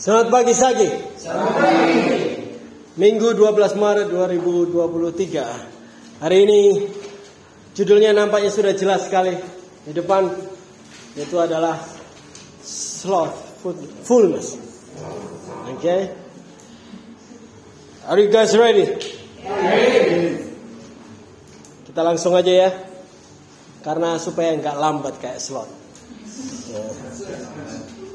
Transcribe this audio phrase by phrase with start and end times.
[0.00, 0.88] Selamat pagi Sagi.
[1.20, 2.08] Selamat pagi.
[2.96, 6.24] Minggu 12 Maret 2023.
[6.24, 6.88] Hari ini
[7.76, 9.36] judulnya nampaknya sudah jelas sekali
[9.84, 10.24] di depan
[11.20, 11.76] yaitu adalah
[12.64, 14.56] slothfulness.
[15.68, 15.76] Oke.
[15.76, 16.16] Okay.
[18.08, 18.88] Are you guys ready?
[19.44, 20.48] Ready.
[21.92, 22.72] Kita langsung aja ya.
[23.84, 25.68] Karena supaya nggak lambat kayak sloth.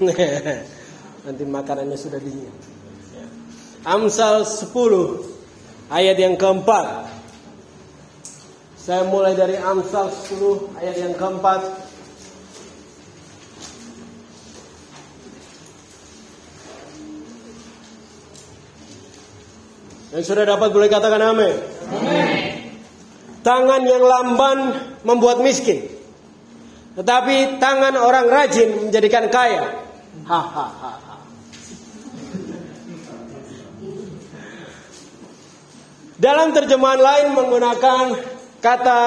[1.25, 2.53] Nanti makanannya sudah dingin.
[3.81, 4.69] Amsal 10
[5.89, 7.09] ayat yang keempat.
[8.77, 11.61] Saya mulai dari Amsal 10 ayat yang keempat.
[20.13, 21.57] Yang sudah dapat boleh katakan amin.
[23.41, 24.57] Tangan yang lamban
[25.01, 25.89] membuat miskin.
[26.93, 29.73] Tetapi tangan orang rajin menjadikan kaya.
[30.25, 31.14] Hahaha.
[36.15, 38.03] Dalam terjemahan lain menggunakan
[38.63, 38.99] kata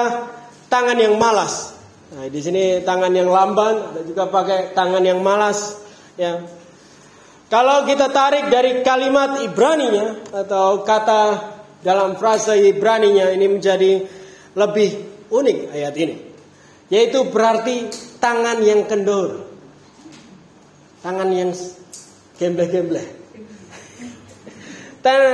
[0.69, 1.73] tangan yang malas.
[2.13, 5.77] Nah, di sini tangan yang lamban, ada juga pakai tangan yang malas.
[6.17, 6.45] Ya.
[7.49, 11.21] Kalau kita tarik dari kalimat Ibraninya atau kata
[11.81, 14.05] dalam frase Ibraninya ini menjadi
[14.53, 14.89] lebih
[15.33, 16.15] unik ayat ini.
[16.93, 17.89] Yaitu berarti
[18.21, 19.49] tangan yang kendor.
[21.01, 21.53] Tangan yang
[22.37, 23.18] gembleh-gembleh.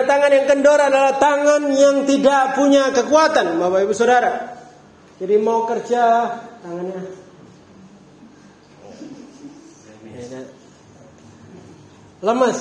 [0.06, 4.56] Tangan yang kendor adalah tangan yang tidak punya kekuatan, Bapak Ibu Saudara.
[5.20, 6.32] Jadi mau kerja
[6.64, 7.26] tangannya
[12.26, 12.58] lemas.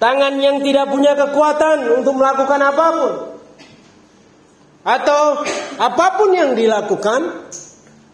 [0.00, 3.12] Tangan yang tidak punya kekuatan untuk melakukan apa pun.
[4.84, 5.22] Atau
[5.80, 7.48] apa pun yang dilakukan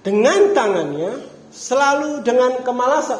[0.07, 1.19] dengan tangannya
[1.51, 3.19] selalu dengan kemalasan.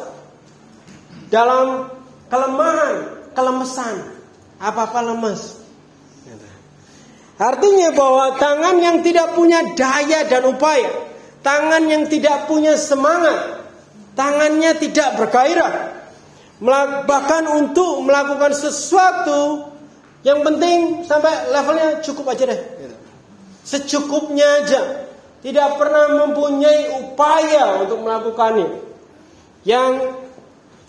[1.27, 1.91] Dalam
[2.31, 4.21] kelemahan, kelemesan.
[4.61, 5.57] Apa-apa lemes.
[7.41, 10.93] Artinya bahwa tangan yang tidak punya daya dan upaya,
[11.41, 13.65] tangan yang tidak punya semangat,
[14.13, 15.73] tangannya tidak bergairah,
[17.09, 19.73] bahkan untuk melakukan sesuatu
[20.21, 22.61] yang penting sampai levelnya cukup aja deh,
[23.65, 24.81] secukupnya aja,
[25.41, 28.69] tidak pernah mempunyai upaya untuk melakukannya,
[29.65, 30.13] yang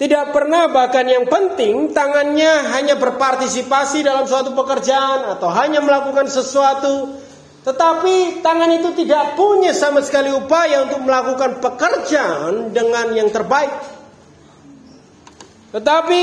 [0.03, 7.23] tidak pernah bahkan yang penting tangannya hanya berpartisipasi dalam suatu pekerjaan atau hanya melakukan sesuatu
[7.63, 13.71] tetapi tangan itu tidak punya sama sekali upaya untuk melakukan pekerjaan dengan yang terbaik.
[15.71, 16.21] Tetapi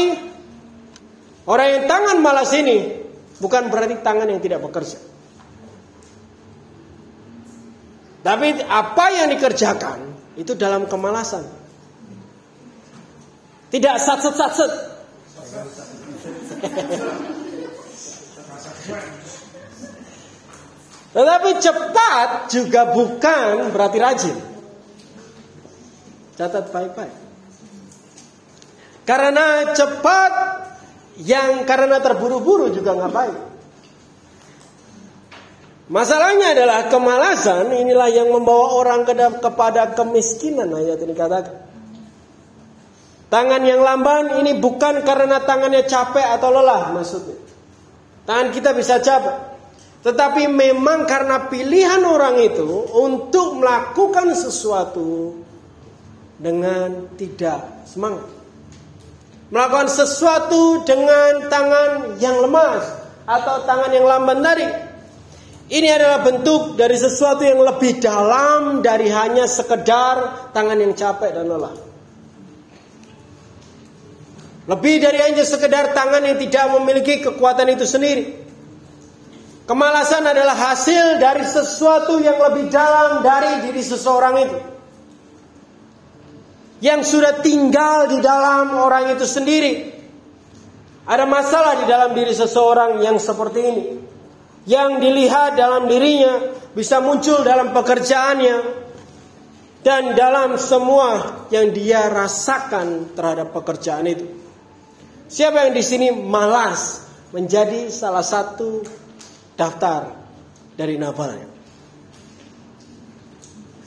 [1.47, 2.91] orang yang tangan malas ini
[3.39, 4.99] bukan berarti tangan yang tidak bekerja.
[8.19, 9.99] Tapi apa yang dikerjakan
[10.35, 11.58] itu dalam kemalasan.
[13.69, 14.71] Tidak satset-satset.
[21.09, 24.37] Tetapi cepat juga bukan berarti rajin.
[26.37, 27.15] Catat baik-baik.
[29.03, 30.33] Karena cepat
[31.25, 33.39] yang karena terburu-buru juga nggak baik.
[35.89, 39.09] Masalahnya adalah kemalasan inilah yang membawa orang
[39.41, 41.68] kepada kemiskinan ayat ini katakan.
[43.29, 47.37] Tangan yang lamban ini bukan karena tangannya capek atau lelah maksudnya.
[48.25, 49.37] Tangan kita bisa capek.
[50.01, 52.65] Tetapi memang karena pilihan orang itu
[52.97, 55.37] untuk melakukan sesuatu
[56.41, 58.25] dengan tidak semangat.
[59.53, 62.81] Melakukan sesuatu dengan tangan yang lemas
[63.29, 64.65] atau tangan yang lamban tadi.
[65.69, 71.45] Ini adalah bentuk dari sesuatu yang lebih dalam dari hanya sekedar tangan yang capek dan
[71.45, 71.88] lelah.
[74.69, 78.37] Lebih dari hanya sekedar tangan yang tidak memiliki kekuatan itu sendiri.
[79.65, 84.57] Kemalasan adalah hasil dari sesuatu yang lebih dalam dari diri seseorang itu.
[86.85, 89.89] Yang sudah tinggal di dalam orang itu sendiri.
[91.09, 93.83] Ada masalah di dalam diri seseorang yang seperti ini.
[94.69, 98.57] Yang dilihat dalam dirinya bisa muncul dalam pekerjaannya
[99.81, 104.38] dan dalam semua yang dia rasakan terhadap pekerjaan itu.
[105.29, 108.81] Siapa yang di sini malas menjadi salah satu
[109.53, 110.09] daftar
[110.73, 111.45] dari nafalnya?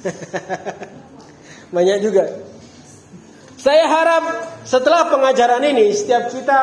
[1.75, 2.31] Banyak juga.
[3.59, 4.25] Saya harap
[4.63, 6.61] setelah pengajaran ini setiap kita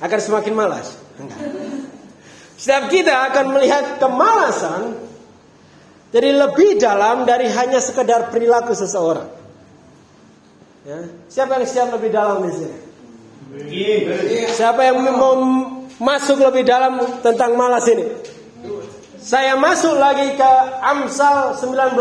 [0.00, 0.96] akan semakin malas.
[2.56, 4.96] Setiap kita akan melihat kemalasan
[6.08, 9.28] jadi lebih dalam dari hanya sekedar perilaku seseorang.
[10.88, 11.04] Ya.
[11.28, 12.87] Siapa yang siap lebih dalam di sini?
[14.52, 15.40] Siapa yang mau
[15.96, 18.04] masuk lebih dalam tentang malas ini?
[19.16, 20.52] Saya masuk lagi ke
[20.84, 21.96] Amsal 19.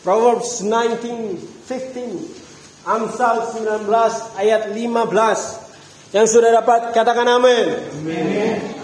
[0.00, 2.24] Proverbs 19:15.
[2.88, 3.84] Amsal 19
[4.40, 5.60] ayat 15.
[6.16, 7.84] Yang sudah dapat katakan amin.
[8.00, 8.79] Amin.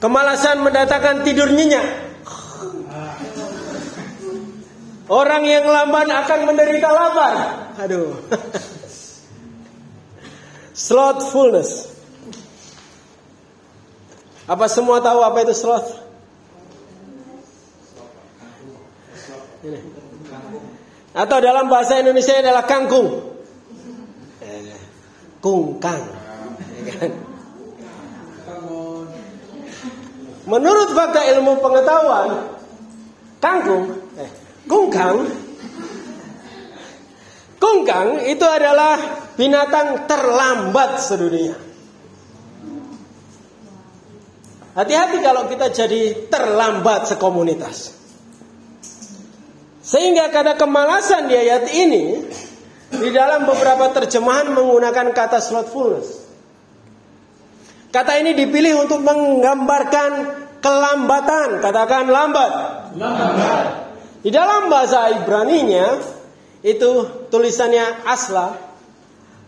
[0.00, 1.84] Kemalasan mendatangkan tidur nyenyak.
[5.10, 7.34] Orang yang lamban akan menderita lapar.
[7.84, 8.16] Aduh.
[10.88, 11.92] Slothfulness.
[14.48, 15.94] Apa semua tahu apa itu sloth?
[19.62, 19.78] Ini.
[21.12, 23.36] Atau dalam bahasa Indonesia adalah kangkung.
[24.40, 24.74] Eh,
[25.44, 26.02] kungkang.
[26.86, 27.29] Ya?
[30.48, 32.28] Menurut fakta ilmu pengetahuan,
[33.40, 34.30] kangkung, eh,
[34.64, 35.28] kungkang,
[37.60, 38.96] kungkang itu adalah
[39.36, 41.56] binatang terlambat sedunia.
[44.70, 48.00] Hati-hati kalau kita jadi terlambat sekomunitas.
[49.80, 52.04] Sehingga kata kemalasan di ayat ini
[52.94, 56.19] di dalam beberapa terjemahan menggunakan kata slothfulness.
[57.90, 60.10] Kata ini dipilih untuk menggambarkan
[60.62, 61.58] kelambatan.
[61.58, 62.50] Katakan lambat.
[62.94, 63.66] Lambat.
[64.22, 65.98] Di dalam bahasa Ibrani-nya
[66.62, 66.90] itu
[67.32, 68.54] tulisannya asla,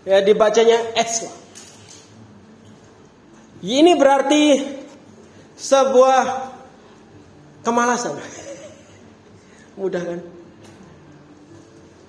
[0.03, 1.31] ya dibacanya esla.
[3.63, 4.59] Ini berarti
[5.55, 6.23] sebuah
[7.63, 8.19] kemalasan.
[9.79, 10.21] Mudah kan?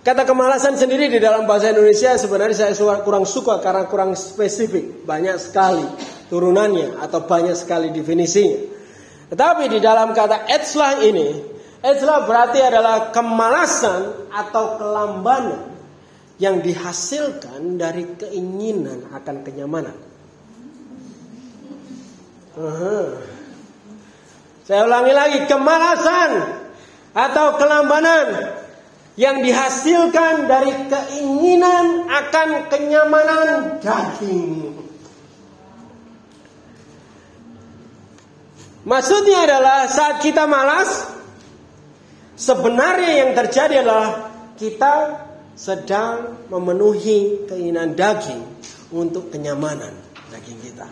[0.04, 2.76] Kata kemalasan sendiri di dalam bahasa Indonesia sebenarnya saya
[3.06, 5.86] kurang suka karena kurang spesifik, banyak sekali
[6.34, 8.74] turunannya atau banyak sekali definisinya.
[9.30, 11.30] Tetapi di dalam kata etslah ini,
[11.86, 15.78] etslah berarti adalah kemalasan atau kelambanan
[16.42, 19.98] yang dihasilkan dari keinginan akan kenyamanan.
[22.58, 23.22] Uh-huh.
[24.66, 26.32] Saya ulangi lagi, kemalasan
[27.14, 28.58] atau kelambanan
[29.14, 34.83] yang dihasilkan dari keinginan akan kenyamanan daging.
[38.84, 41.08] Maksudnya adalah saat kita malas,
[42.36, 44.28] sebenarnya yang terjadi adalah
[44.60, 45.24] kita
[45.56, 48.44] sedang memenuhi keinginan daging
[48.92, 49.94] untuk kenyamanan
[50.34, 50.88] daging kita.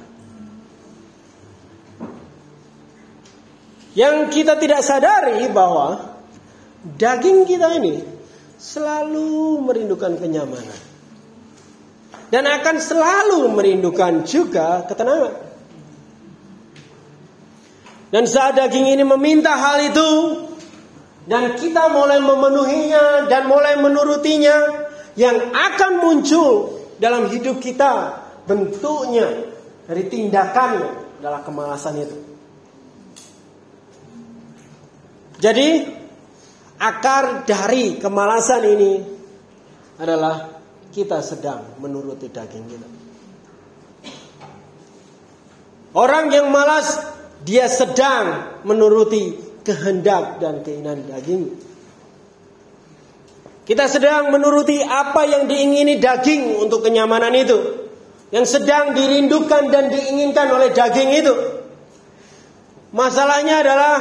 [3.92, 6.16] Yang kita tidak sadari bahwa
[6.96, 8.00] daging kita ini
[8.56, 10.80] selalu merindukan kenyamanan.
[12.32, 15.51] Dan akan selalu merindukan juga ketenangan.
[18.12, 20.10] Dan saat daging ini meminta hal itu,
[21.32, 24.84] dan kita mulai memenuhinya dan mulai menurutinya,
[25.16, 29.48] yang akan muncul dalam hidup kita bentuknya
[29.88, 32.18] dari tindakannya adalah kemalasan itu.
[35.42, 35.70] Jadi
[36.82, 38.94] Akar dari kemalasan ini
[40.02, 40.50] adalah
[40.90, 42.90] kita sedang menuruti daging kita.
[45.94, 46.98] Orang yang malas
[47.42, 49.34] dia sedang menuruti
[49.66, 51.50] kehendak dan keinginan daging.
[53.66, 57.58] Kita sedang menuruti apa yang diingini daging untuk kenyamanan itu.
[58.34, 61.34] Yang sedang dirindukan dan diinginkan oleh daging itu.
[62.92, 63.96] Masalahnya adalah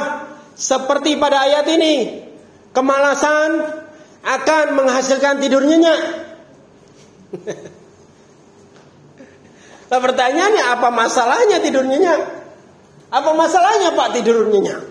[0.57, 2.25] seperti pada ayat ini.
[2.71, 3.49] Kemalasan
[4.23, 6.01] akan menghasilkan tidur nyenyak.
[9.91, 12.40] Nah pertanyaannya apa masalahnya tidur nyenyak?
[13.11, 14.87] Apa masalahnya Pak tidur nyenyak?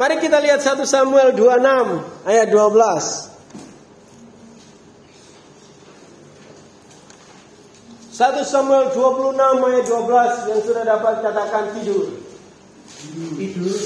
[0.00, 3.36] Mari kita lihat 1 Samuel 26 ayat 12.
[8.16, 12.16] 1 Samuel 26 ayat 12 yang sudah dapat katakan tidur.
[13.36, 13.76] Tidur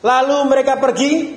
[0.08, 1.36] Lalu mereka pergi,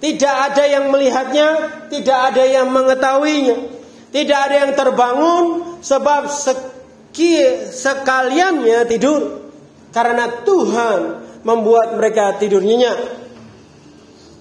[0.00, 1.48] tidak ada yang melihatnya,
[1.92, 3.68] tidak ada yang mengetahuinya,
[4.08, 5.44] tidak ada yang terbangun
[5.84, 9.52] sebab seki, sekaliannya tidur
[9.92, 11.00] karena Tuhan
[11.44, 13.21] membuat mereka tidur nyenyak.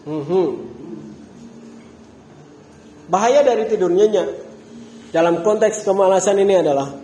[0.06, 0.48] Mhm.
[3.12, 4.28] Bahaya dari tidur nyenyak
[5.12, 6.96] dalam konteks kemalasan ini adalah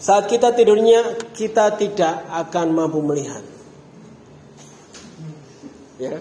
[0.00, 3.44] saat kita tidurnya kita tidak akan mampu melihat.
[6.00, 6.16] Ya.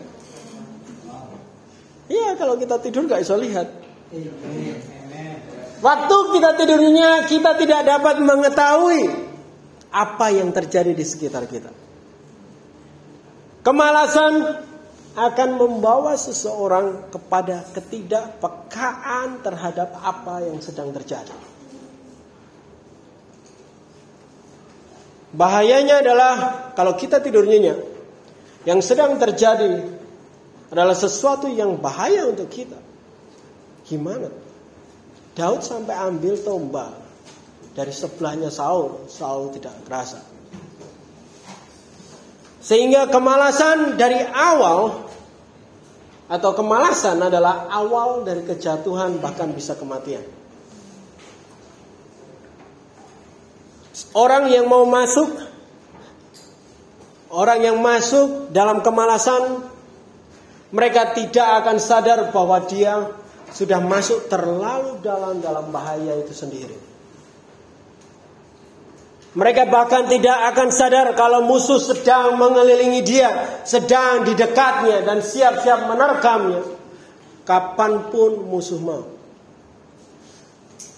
[2.11, 3.71] Iya kalau kita tidur gak bisa lihat.
[5.79, 9.03] Waktu kita tidurnya kita tidak dapat mengetahui
[9.95, 11.71] apa yang terjadi di sekitar kita.
[13.63, 14.67] Kemalasan
[15.19, 21.35] akan membawa seseorang kepada ketidakpekaan terhadap apa yang sedang terjadi.
[25.35, 26.33] Bahayanya adalah
[26.73, 27.83] kalau kita tidur nyenyak,
[28.63, 29.83] yang sedang terjadi
[30.71, 32.79] adalah sesuatu yang bahaya untuk kita.
[33.83, 34.31] Gimana?
[35.35, 36.91] Daud sampai ambil tombak
[37.75, 40.19] dari sebelahnya Saul, Saul tidak kerasa.
[42.59, 45.08] Sehingga kemalasan dari awal
[46.29, 50.21] atau kemalasan adalah awal dari kejatuhan bahkan bisa kematian.
[54.13, 55.27] Orang yang mau masuk
[57.33, 59.65] orang yang masuk dalam kemalasan
[60.69, 63.09] mereka tidak akan sadar bahwa dia
[63.49, 66.88] sudah masuk terlalu dalam dalam bahaya itu sendiri.
[69.39, 75.87] Mereka bahkan tidak akan sadar kalau musuh sedang mengelilingi dia, sedang di dekatnya dan siap-siap
[75.87, 76.59] menerkamnya.
[77.47, 79.07] Kapan pun musuh mau.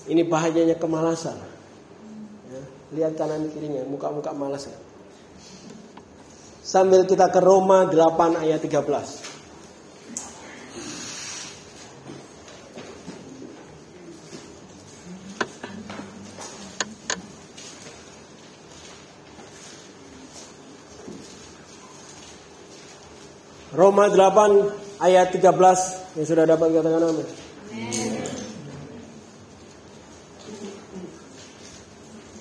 [0.10, 1.38] Ini bahayanya kemalasan.
[2.50, 2.62] Ya,
[2.98, 4.66] lihat kanan kirinya, muka-muka malas.
[6.66, 9.31] Sambil kita ke Roma 8 ayat 13.
[23.82, 25.42] Roma 8 ayat 13
[26.22, 27.28] yang sudah dapat katakan amin.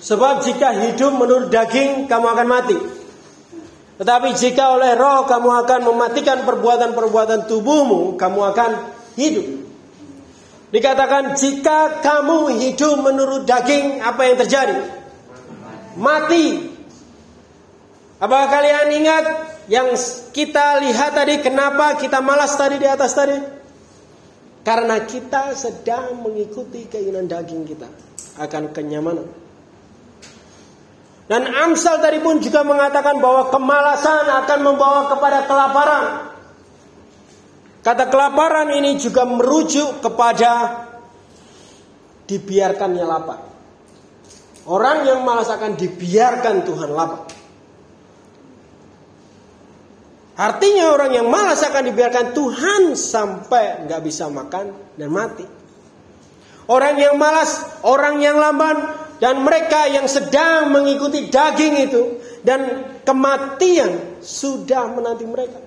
[0.01, 2.77] Sebab jika hidup menurut daging kamu akan mati.
[3.97, 8.71] Tetapi jika oleh roh kamu akan mematikan perbuatan-perbuatan tubuhmu, kamu akan
[9.17, 9.45] hidup.
[10.73, 14.77] Dikatakan jika kamu hidup menurut daging, apa yang terjadi?
[15.97, 16.70] Mati.
[18.21, 19.25] Apakah kalian ingat
[19.65, 19.89] yang
[20.29, 23.33] kita lihat tadi kenapa kita malas tadi di atas tadi?
[24.61, 27.89] Karena kita sedang mengikuti keinginan daging kita
[28.37, 29.25] akan kenyamanan.
[31.25, 36.05] Dan Amsal tadi pun juga mengatakan bahwa kemalasan akan membawa kepada kelaparan.
[37.81, 40.85] Kata kelaparan ini juga merujuk kepada
[42.29, 43.39] dibiarkannya lapar.
[44.69, 47.30] Orang yang malas akan dibiarkan Tuhan lapar.
[50.41, 55.45] Artinya orang yang malas akan dibiarkan Tuhan sampai nggak bisa makan dan mati.
[56.65, 58.89] Orang yang malas, orang yang lamban,
[59.21, 62.01] dan mereka yang sedang mengikuti daging itu
[62.41, 65.61] dan kematian sudah menanti mereka.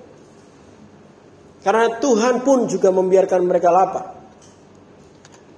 [1.63, 4.07] Karena Tuhan pun juga membiarkan mereka lapar.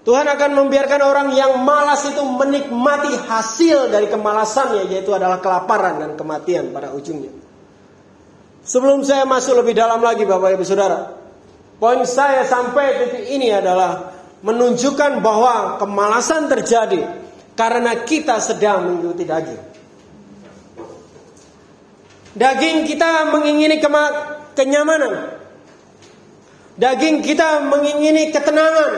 [0.04, 6.10] Tuhan akan membiarkan orang yang malas itu menikmati hasil dari kemalasannya yaitu adalah kelaparan dan
[6.20, 7.45] kematian pada ujungnya.
[8.66, 11.14] Sebelum saya masuk lebih dalam lagi Bapak Ibu Saudara.
[11.78, 14.10] Poin saya sampai titik ini adalah
[14.42, 17.06] menunjukkan bahwa kemalasan terjadi
[17.54, 19.62] karena kita sedang mengikuti daging.
[22.34, 23.78] Daging kita mengingini
[24.58, 25.38] kenyamanan.
[26.74, 28.92] Daging kita mengingini ketenangan.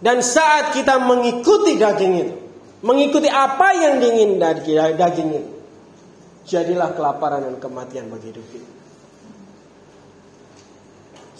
[0.00, 2.34] Dan saat kita mengikuti daging itu,
[2.80, 5.50] mengikuti apa yang diingin dari daging itu,
[6.50, 8.72] jadilah kelaparan dan kematian bagi hidup kita.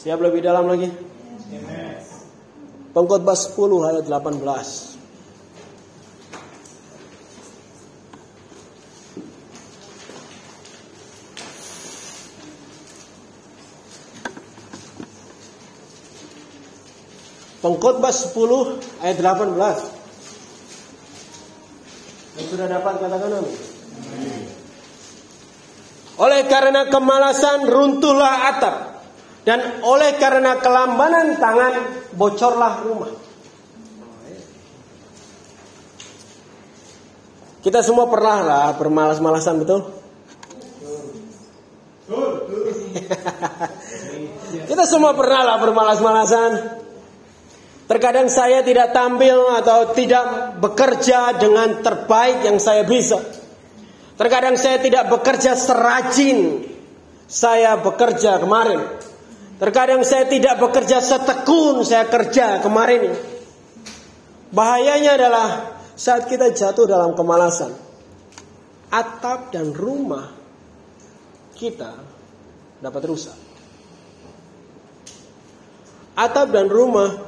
[0.01, 0.87] Siap lebih dalam lagi?
[2.95, 4.39] Pengkhotbah 10 ayat 18.
[17.61, 19.53] Pengkhotbah 10 ayat 18.
[22.41, 23.53] Yang sudah dapat katakan amin.
[26.21, 28.77] Oleh karena kemalasan runtuhlah atap
[29.49, 31.73] dan oleh karena kelambanan tangan
[32.13, 33.09] bocorlah rumah.
[37.61, 39.81] Kita semua pernah lah bermalas-malasan betul?
[44.71, 46.81] Kita semua pernah lah bermalas-malasan.
[47.85, 53.19] Terkadang saya tidak tampil atau tidak bekerja dengan terbaik yang saya bisa.
[54.21, 56.69] Terkadang saya tidak bekerja serajin
[57.25, 58.85] saya bekerja kemarin.
[59.57, 63.17] Terkadang saya tidak bekerja setekun saya kerja kemarin.
[64.53, 65.49] Bahayanya adalah
[65.97, 67.73] saat kita jatuh dalam kemalasan.
[68.93, 70.29] Atap dan rumah
[71.57, 71.97] kita
[72.77, 73.39] dapat rusak.
[76.13, 77.25] Atap dan rumah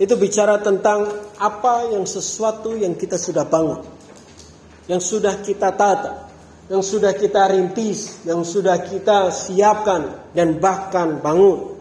[0.00, 1.04] itu bicara tentang
[1.36, 3.84] apa yang sesuatu yang kita sudah bangun.
[4.88, 6.29] Yang sudah kita tata
[6.70, 11.74] yang sudah kita rintis, yang sudah kita siapkan dan bahkan bangun.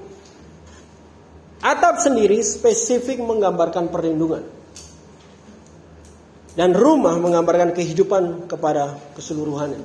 [1.62, 4.42] Atap sendiri spesifik menggambarkan perlindungan.
[6.58, 9.80] Dan rumah menggambarkan kehidupan kepada keseluruhannya.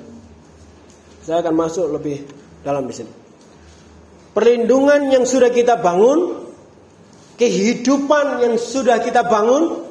[1.20, 2.24] Saya akan masuk lebih
[2.64, 3.12] dalam di sini.
[4.32, 6.48] Perlindungan yang sudah kita bangun,
[7.36, 9.84] kehidupan yang sudah kita bangun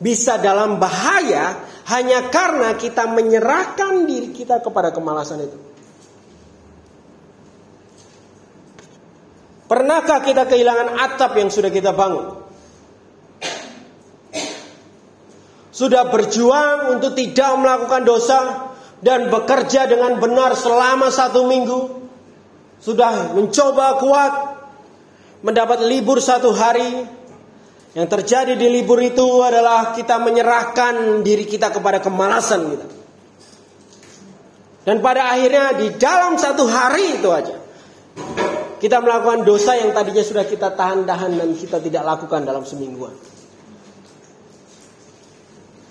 [0.00, 5.58] bisa dalam bahaya hanya karena kita menyerahkan diri kita kepada kemalasan itu.
[9.66, 12.42] Pernahkah kita kehilangan atap yang sudah kita bangun?
[15.70, 18.40] Sudah berjuang untuk tidak melakukan dosa
[18.98, 21.80] dan bekerja dengan benar selama satu minggu.
[22.82, 24.32] Sudah mencoba kuat
[25.40, 27.06] mendapat libur satu hari,
[27.90, 32.86] yang terjadi di libur itu adalah kita menyerahkan diri kita kepada kemalasan kita.
[34.86, 37.56] Dan pada akhirnya di dalam satu hari itu aja
[38.80, 43.12] kita melakukan dosa yang tadinya sudah kita tahan-tahan dan kita tidak lakukan dalam semingguan.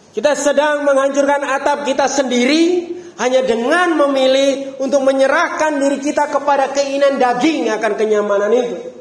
[0.10, 7.22] Kita sedang menghancurkan atap kita sendiri hanya dengan memilih untuk menyerahkan diri kita kepada keinginan
[7.22, 8.99] daging akan kenyamanan itu.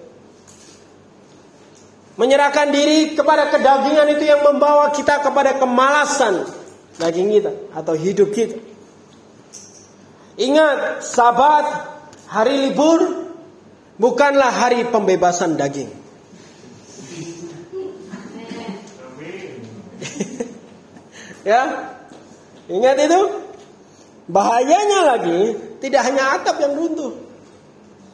[2.19, 6.51] Menyerahkan diri kepada kedagingan itu yang membawa kita kepada kemalasan
[6.99, 8.59] daging kita atau hidup kita.
[10.39, 11.67] Ingat, sabat
[12.26, 13.31] hari libur
[14.02, 15.95] bukanlah hari pembebasan daging.
[21.54, 21.91] ya,
[22.67, 23.47] ingat itu.
[24.28, 27.15] Bahayanya lagi, tidak hanya atap yang runtuh.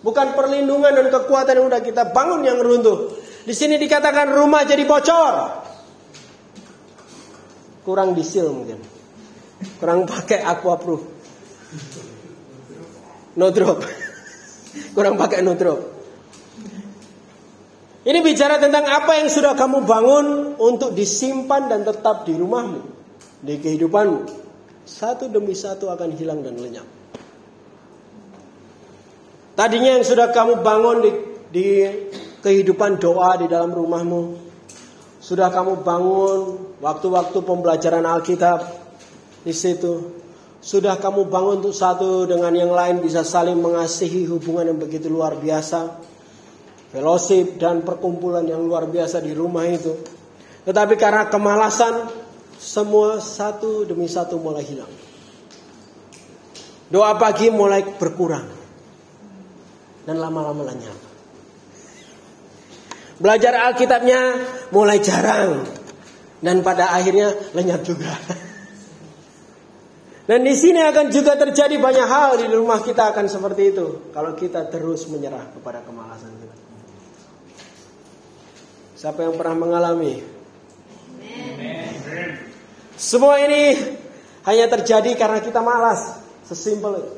[0.05, 3.24] Bukan perlindungan dan kekuatan yang sudah kita bangun yang runtuh.
[3.45, 5.35] Di sini dikatakan rumah jadi bocor.
[7.85, 8.81] Kurang disil mungkin.
[9.77, 11.05] Kurang pakai aqua proof.
[13.37, 13.85] No drop.
[14.97, 15.95] Kurang pakai no drop.
[18.05, 20.27] Ini bicara tentang apa yang sudah kamu bangun
[20.61, 22.81] untuk disimpan dan tetap di rumahmu,
[23.41, 24.45] di kehidupanmu.
[24.85, 26.85] Satu demi satu akan hilang dan lenyap.
[29.57, 31.11] Tadinya yang sudah kamu bangun di,
[31.49, 31.67] di
[32.45, 34.37] kehidupan doa di dalam rumahmu.
[35.25, 36.41] Sudah kamu bangun
[36.85, 38.61] waktu-waktu pembelajaran Alkitab
[39.41, 40.21] di situ.
[40.61, 45.41] Sudah kamu bangun untuk satu dengan yang lain bisa saling mengasihi hubungan yang begitu luar
[45.41, 46.13] biasa.
[46.93, 49.97] Fellowship dan perkumpulan yang luar biasa di rumah itu.
[50.69, 52.09] Tetapi karena kemalasan
[52.61, 54.93] semua satu demi satu mulai hilang.
[56.89, 58.49] Doa pagi mulai berkurang.
[60.05, 61.04] Dan lama-lama lenyap.
[63.19, 64.21] Belajar Alkitabnya
[64.75, 65.63] mulai jarang.
[66.45, 68.13] Dan pada akhirnya lenyap juga.
[70.29, 74.33] Dan di sini akan juga terjadi banyak hal di rumah kita akan seperti itu kalau
[74.33, 76.57] kita terus menyerah kepada kemalasan kita.
[78.97, 80.25] Siapa yang pernah mengalami?
[82.97, 83.77] Semua ini
[84.49, 86.25] hanya terjadi karena kita malas.
[86.49, 87.13] Sesimpel itu.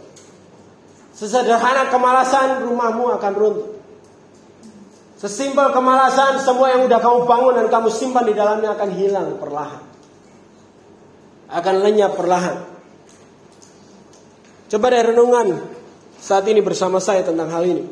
[1.14, 3.75] Sesederhana kemalasan rumahmu akan runtuh.
[5.26, 9.82] Sesimpel kemalasan, semua yang udah kamu bangun dan kamu simpan di dalamnya akan hilang perlahan.
[11.50, 12.62] Akan lenyap perlahan.
[14.70, 15.66] Coba deh renungan
[16.22, 17.82] saat ini bersama saya tentang hal ini.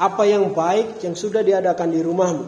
[0.00, 2.46] Apa yang baik yang sudah diadakan di rumahmu?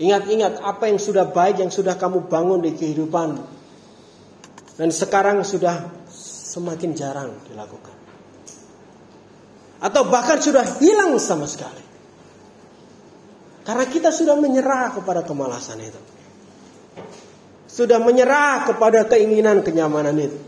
[0.00, 3.44] Ingat-ingat apa yang sudah baik yang sudah kamu bangun di kehidupanmu.
[4.80, 7.99] Dan sekarang sudah semakin jarang dilakukan
[9.80, 11.82] atau bahkan sudah hilang sama sekali.
[13.64, 16.00] Karena kita sudah menyerah kepada kemalasan itu.
[17.70, 20.38] Sudah menyerah kepada keinginan kenyamanan itu.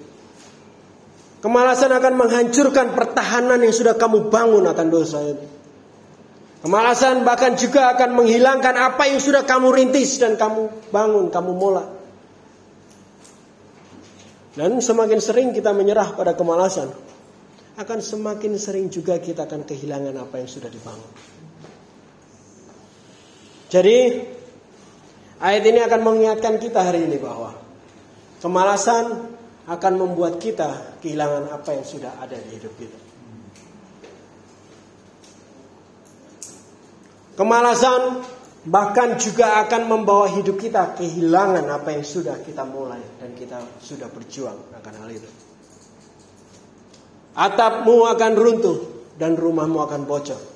[1.42, 5.46] Kemalasan akan menghancurkan pertahanan yang sudah kamu bangun akan dosa itu.
[6.62, 11.88] Kemalasan bahkan juga akan menghilangkan apa yang sudah kamu rintis dan kamu bangun, kamu mulai.
[14.54, 16.94] Dan semakin sering kita menyerah pada kemalasan,
[17.72, 21.12] akan semakin sering juga kita akan kehilangan apa yang sudah dibangun.
[23.72, 23.98] Jadi
[25.40, 27.56] ayat ini akan mengingatkan kita hari ini bahwa
[28.44, 29.32] kemalasan
[29.64, 33.00] akan membuat kita kehilangan apa yang sudah ada di hidup kita.
[37.32, 38.20] Kemalasan
[38.68, 44.12] bahkan juga akan membawa hidup kita kehilangan apa yang sudah kita mulai dan kita sudah
[44.12, 45.51] berjuang akan hal itu.
[47.32, 48.78] Atapmu akan runtuh
[49.16, 50.52] dan rumahmu akan bocor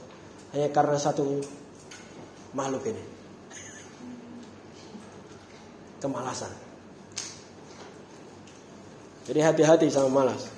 [0.57, 1.25] hanya karena satu
[2.57, 3.05] makhluk ini.
[6.01, 6.53] Kemalasan.
[9.29, 10.49] Jadi hati-hati sama malas.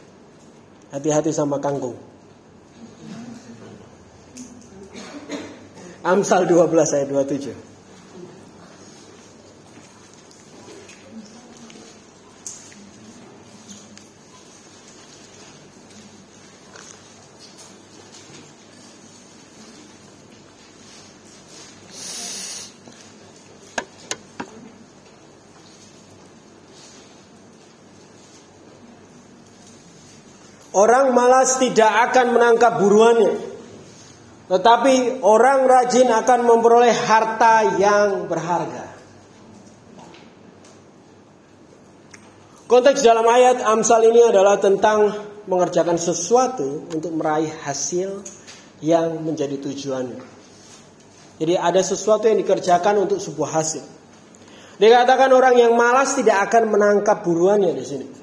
[0.94, 1.98] Hati-hati sama kangkung.
[6.06, 7.67] Amsal 12 ayat 27.
[30.76, 33.34] Orang malas tidak akan menangkap buruannya.
[34.48, 38.88] Tetapi orang rajin akan memperoleh harta yang berharga.
[42.68, 45.08] Konteks dalam ayat Amsal ini adalah tentang
[45.48, 48.20] mengerjakan sesuatu untuk meraih hasil
[48.84, 50.20] yang menjadi tujuannya.
[51.40, 53.84] Jadi ada sesuatu yang dikerjakan untuk sebuah hasil.
[54.76, 58.17] Dikatakan orang yang malas tidak akan menangkap buruannya di sini.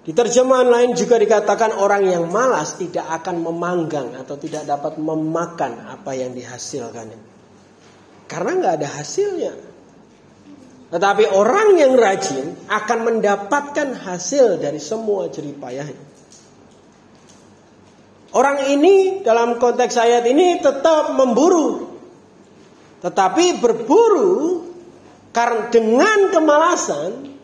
[0.00, 5.92] Di terjemahan lain juga dikatakan orang yang malas tidak akan memanggang atau tidak dapat memakan
[5.92, 7.20] apa yang dihasilkannya.
[8.24, 9.52] Karena nggak ada hasilnya.
[10.90, 16.08] Tetapi orang yang rajin akan mendapatkan hasil dari semua jeripayahnya.
[18.30, 21.92] Orang ini dalam konteks ayat ini tetap memburu.
[23.04, 24.64] Tetapi berburu
[25.30, 27.36] karena dengan kemalasan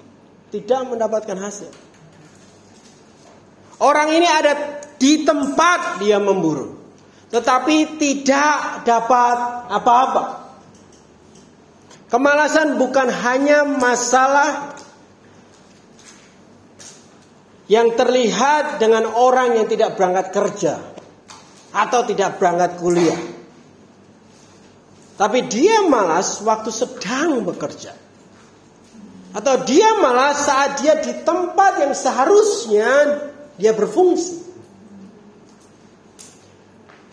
[0.51, 1.86] tidak mendapatkan hasil.
[3.77, 6.73] Orang ini ada di tempat dia memburu.
[7.29, 10.25] Tetapi tidak dapat apa-apa.
[12.07, 14.79] Kemalasan bukan hanya masalah
[17.67, 20.75] yang terlihat dengan orang yang tidak berangkat kerja
[21.75, 23.21] atau tidak berangkat kuliah.
[25.19, 27.93] Tapi dia malas waktu sedang bekerja.
[29.37, 32.93] Atau dia malas saat dia di tempat yang seharusnya
[33.57, 34.45] dia berfungsi.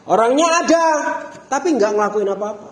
[0.03, 0.85] Orangnya ada,
[1.47, 2.69] tapi nggak ngelakuin apa-apa.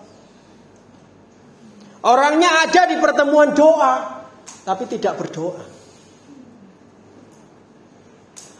[2.04, 4.24] Orangnya ada di pertemuan doa,
[4.68, 5.64] tapi tidak berdoa.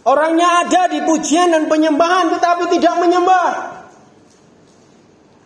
[0.03, 3.51] Orangnya ada di pujian dan penyembahan, tetapi tidak menyembah.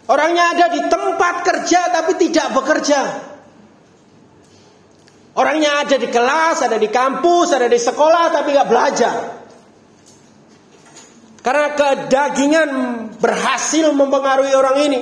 [0.06, 3.00] Orangnya ada di tempat kerja, tapi tidak bekerja.
[5.36, 9.16] Orangnya ada di kelas, ada di kampus, ada di sekolah, tapi nggak belajar.
[11.46, 12.70] Karena kedagingan
[13.22, 15.00] berhasil mempengaruhi orang ini.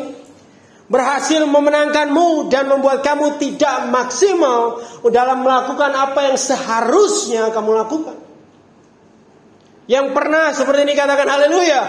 [0.93, 8.21] Berhasil memenangkanmu dan membuat kamu tidak maksimal dalam melakukan apa yang seharusnya kamu lakukan.
[9.89, 11.81] Yang pernah seperti ini katakan haleluya.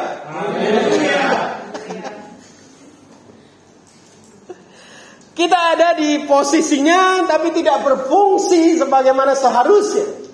[5.35, 10.24] Kita ada di posisinya tapi tidak berfungsi sebagaimana seharusnya.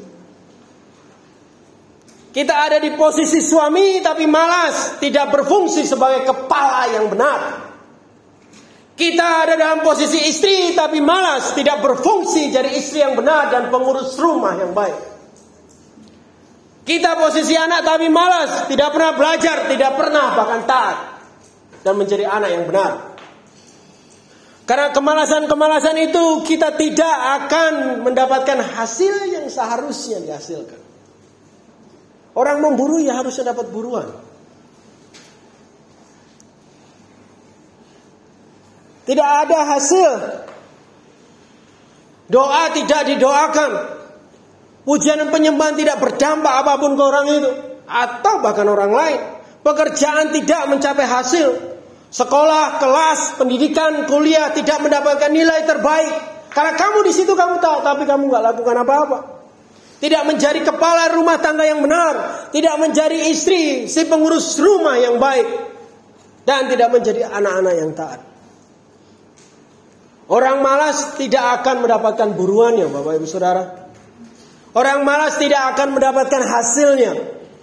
[2.32, 7.72] Kita ada di posisi suami tapi malas, tidak berfungsi sebagai kepala yang benar.
[8.96, 14.16] Kita ada dalam posisi istri tapi malas, tidak berfungsi jadi istri yang benar dan pengurus
[14.16, 14.96] rumah yang baik.
[16.88, 20.98] Kita posisi anak tapi malas, tidak pernah belajar, tidak pernah bahkan taat
[21.84, 22.92] dan menjadi anak yang benar.
[24.66, 30.81] Karena kemalasan-kemalasan itu kita tidak akan mendapatkan hasil yang seharusnya dihasilkan.
[32.32, 34.08] Orang memburu ya harusnya dapat buruan.
[39.04, 40.12] Tidak ada hasil.
[42.32, 43.72] Doa tidak didoakan.
[44.88, 47.52] Pujian dan penyembahan tidak berdampak apa pun ke orang itu.
[47.92, 49.20] Atau bahkan orang lain.
[49.62, 51.50] Pekerjaan tidak mencapai hasil.
[52.12, 56.12] Sekolah, kelas, pendidikan, kuliah tidak mendapatkan nilai terbaik.
[56.52, 59.41] Karena kamu di situ kamu tahu, tapi kamu nggak lakukan apa-apa.
[60.02, 62.50] Tidak menjadi kepala rumah tangga yang benar.
[62.50, 65.46] Tidak menjadi istri si pengurus rumah yang baik.
[66.42, 68.20] Dan tidak menjadi anak-anak yang taat.
[70.26, 73.64] Orang malas tidak akan mendapatkan buruannya Bapak Ibu Saudara.
[74.74, 77.14] Orang malas tidak akan mendapatkan hasilnya.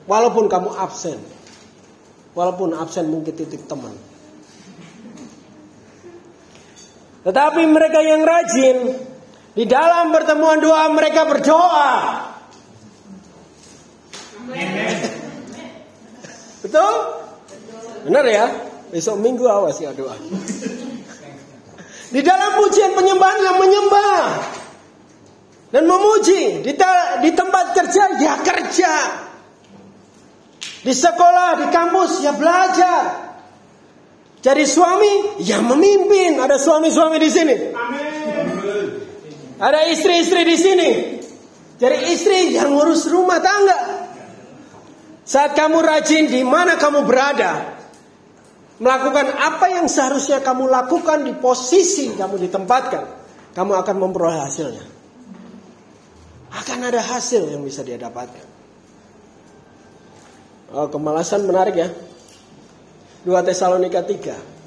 [0.06, 1.18] Walaupun kamu absen.
[2.38, 3.98] Walaupun absen mungkin titik teman.
[7.26, 8.94] Tetapi mereka yang rajin
[9.58, 11.90] di dalam pertemuan doa mereka berdoa.
[16.62, 16.94] Betul?
[18.06, 18.46] Benar ya?
[18.94, 20.14] Besok minggu awas ya doa.
[22.14, 24.22] Di dalam pujian penyembahan yang menyembah
[25.74, 26.72] dan memuji di,
[27.26, 28.94] di tempat kerja ya kerja.
[30.86, 33.02] Di sekolah, di kampus ya belajar.
[34.38, 36.38] Jadi suami ya memimpin.
[36.38, 37.54] Ada suami-suami di sini.
[39.58, 40.90] Ada istri-istri di sini.
[41.78, 43.78] Jadi istri yang ngurus rumah tangga.
[45.28, 47.76] Saat kamu rajin di mana kamu berada,
[48.80, 53.04] melakukan apa yang seharusnya kamu lakukan di posisi kamu ditempatkan,
[53.52, 54.86] kamu akan memperoleh hasilnya.
[56.48, 58.46] Akan ada hasil yang bisa dia dapatkan.
[60.72, 61.88] Oh, kemalasan menarik ya.
[63.28, 64.57] 2 Tesalonika 3.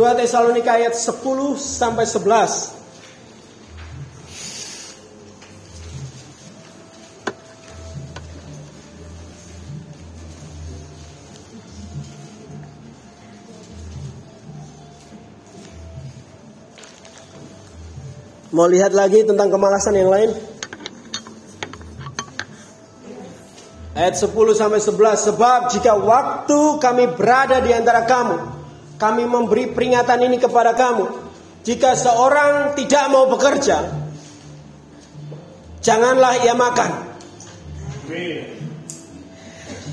[0.00, 2.72] 2 Tesalonika ayat 10 sampai 11.
[18.56, 20.32] Mau lihat lagi tentang kemalasan yang lain?
[23.92, 28.59] Ayat 10 sampai 11 Sebab jika waktu kami berada di antara kamu
[29.00, 31.08] Kami memberi peringatan ini kepada kamu
[31.64, 33.96] Jika seorang tidak mau bekerja
[35.80, 36.90] Janganlah ia makan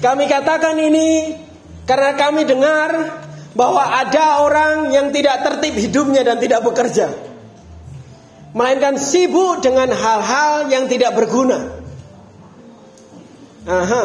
[0.04, 1.40] Kami katakan ini
[1.88, 3.24] Karena kami dengar
[3.56, 7.28] Bahwa ada orang yang tidak tertib hidupnya dan tidak bekerja
[8.58, 11.78] melainkan sibuk dengan hal-hal yang tidak berguna.
[13.70, 14.04] Aha.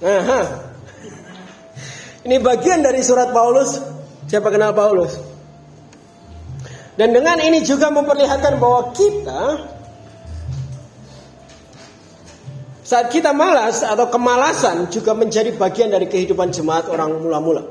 [0.00, 0.69] Aha.
[2.20, 3.80] Ini bagian dari surat Paulus.
[4.28, 5.16] Siapa kenal Paulus?
[7.00, 9.42] Dan dengan ini juga memperlihatkan bahwa kita
[12.84, 17.64] saat kita malas atau kemalasan juga menjadi bagian dari kehidupan jemaat orang mula-mula.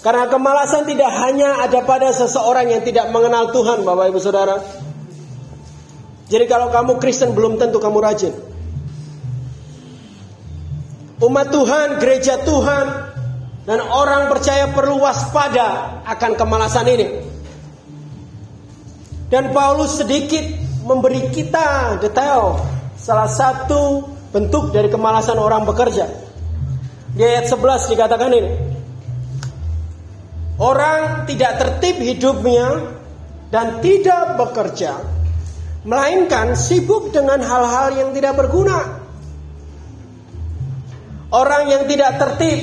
[0.00, 4.56] Karena kemalasan tidak hanya ada pada seseorang yang tidak mengenal Tuhan, Bapak Ibu Saudara.
[6.28, 8.53] Jadi kalau kamu Kristen belum tentu kamu rajin.
[11.24, 12.86] Umat Tuhan, gereja Tuhan,
[13.64, 17.06] dan orang percaya perlu waspada akan kemalasan ini.
[19.32, 20.44] Dan Paulus sedikit
[20.84, 22.60] memberi kita detail
[23.00, 24.04] salah satu
[24.36, 26.04] bentuk dari kemalasan orang bekerja.
[27.16, 28.52] Di ayat 11 dikatakan ini.
[30.60, 32.94] Orang tidak tertib hidupnya
[33.48, 35.02] dan tidak bekerja,
[35.88, 39.03] melainkan sibuk dengan hal-hal yang tidak berguna.
[41.34, 42.62] Orang yang tidak tertib,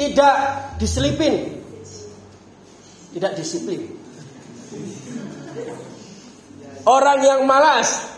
[0.00, 0.36] tidak
[0.80, 1.60] diselipin,
[3.12, 3.92] tidak disiplin.
[6.88, 8.08] Orang yang malas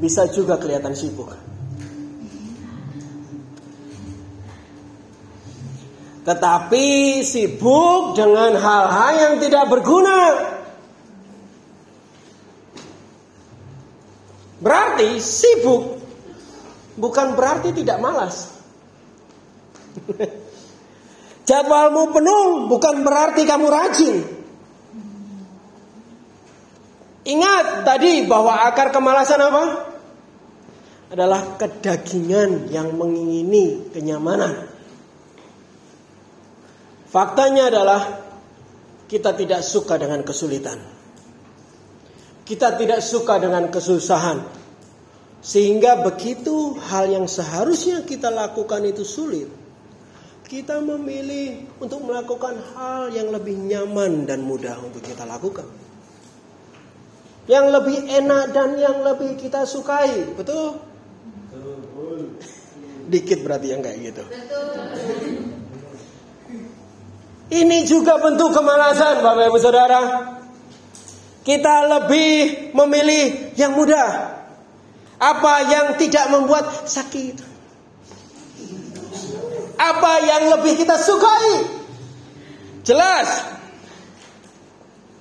[0.00, 1.36] bisa juga kelihatan sibuk.
[6.24, 10.20] Tetapi sibuk dengan hal-hal yang tidak berguna.
[14.64, 15.93] Berarti sibuk
[16.98, 18.54] bukan berarti tidak malas.
[21.48, 24.16] Jadwalmu penuh bukan berarti kamu rajin.
[27.24, 29.64] Ingat tadi bahwa akar kemalasan apa?
[31.12, 34.68] Adalah kedagingan yang mengingini kenyamanan.
[37.08, 38.02] Faktanya adalah
[39.08, 40.80] kita tidak suka dengan kesulitan.
[42.44, 44.63] Kita tidak suka dengan kesusahan.
[45.44, 49.44] Sehingga begitu hal yang seharusnya kita lakukan itu sulit.
[50.48, 55.68] Kita memilih untuk melakukan hal yang lebih nyaman dan mudah untuk kita lakukan.
[57.44, 60.32] Yang lebih enak dan yang lebih kita sukai.
[60.32, 60.80] Betul?
[61.52, 62.40] Betul.
[63.12, 64.24] Dikit berarti yang kayak gitu.
[64.24, 64.64] Betul.
[67.52, 70.02] Ini juga bentuk kemalasan Bapak Ibu Saudara.
[71.44, 74.40] Kita lebih memilih yang mudah.
[75.18, 77.38] Apa yang tidak membuat sakit.
[79.74, 81.50] Apa yang lebih kita sukai.
[82.84, 83.28] Jelas.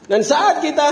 [0.10, 0.92] Dan saat kita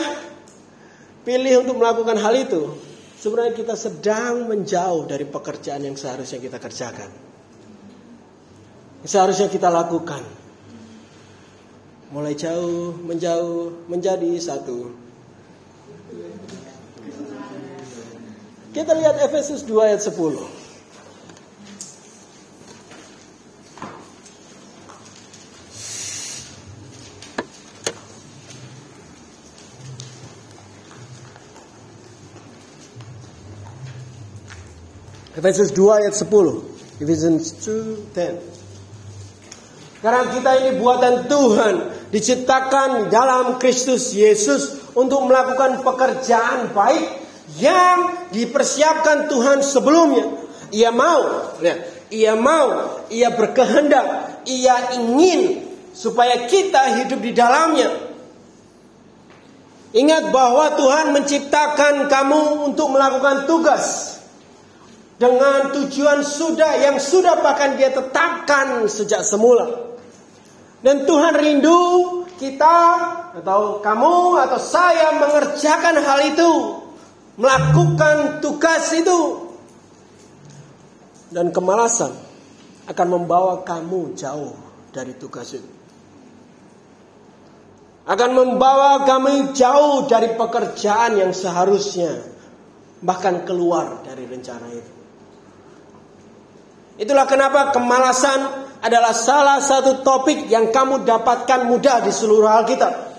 [1.27, 2.73] pilih untuk melakukan hal itu,
[3.19, 7.11] sebenarnya kita sedang menjauh dari pekerjaan yang seharusnya kita kerjakan.
[9.01, 10.41] Seharusnya kita lakukan
[12.11, 14.91] mulai jauh menjauh menjadi satu.
[18.71, 20.15] Kita lihat Efesus 2 ayat 10.
[35.35, 36.63] Efesus 2 ayat 10.
[37.03, 38.39] Ephesians 2:10.
[39.99, 41.75] Karena kita ini buatan Tuhan,
[42.13, 47.20] diciptakan dalam Kristus Yesus untuk melakukan pekerjaan baik
[47.59, 50.27] yang dipersiapkan Tuhan sebelumnya.
[50.71, 57.91] Ia mau, lihat, ia mau, ia berkehendak, ia ingin supaya kita hidup di dalamnya.
[59.91, 64.15] Ingat bahwa Tuhan menciptakan kamu untuk melakukan tugas
[65.19, 69.91] dengan tujuan sudah yang sudah bahkan dia tetapkan sejak semula.
[70.81, 71.79] Dan Tuhan rindu
[72.41, 72.77] kita
[73.37, 76.80] atau kamu atau saya mengerjakan hal itu,
[77.41, 79.49] melakukan tugas itu.
[81.31, 82.13] Dan kemalasan
[82.85, 84.53] akan membawa kamu jauh
[84.91, 85.81] dari tugas itu
[88.01, 92.17] akan membawa kami jauh dari pekerjaan yang seharusnya
[93.01, 94.91] bahkan keluar dari rencana itu.
[97.01, 98.39] Itulah kenapa kemalasan
[98.81, 103.10] adalah salah satu topik yang kamu dapatkan mudah di seluruh Alkitab.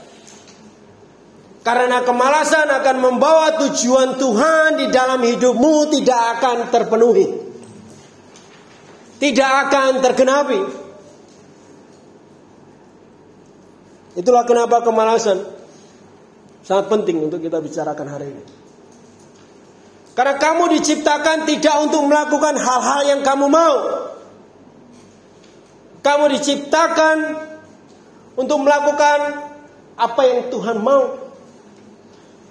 [1.63, 7.27] Karena kemalasan akan membawa tujuan Tuhan di dalam hidupmu tidak akan terpenuhi.
[9.23, 10.61] Tidak akan tergenapi.
[14.19, 15.39] Itulah kenapa kemalasan
[16.67, 18.45] sangat penting untuk kita bicarakan hari ini.
[20.19, 23.77] Karena kamu diciptakan tidak untuk melakukan hal-hal yang kamu mau.
[26.03, 27.17] Kamu diciptakan
[28.35, 29.19] untuk melakukan
[29.95, 31.22] apa yang Tuhan mau.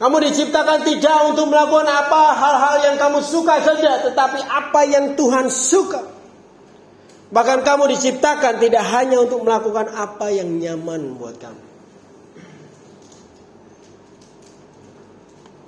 [0.01, 5.45] Kamu diciptakan tidak untuk melakukan apa hal-hal yang kamu suka saja, tetapi apa yang Tuhan
[5.53, 6.01] suka.
[7.29, 11.63] Bahkan kamu diciptakan tidak hanya untuk melakukan apa yang nyaman buat kamu.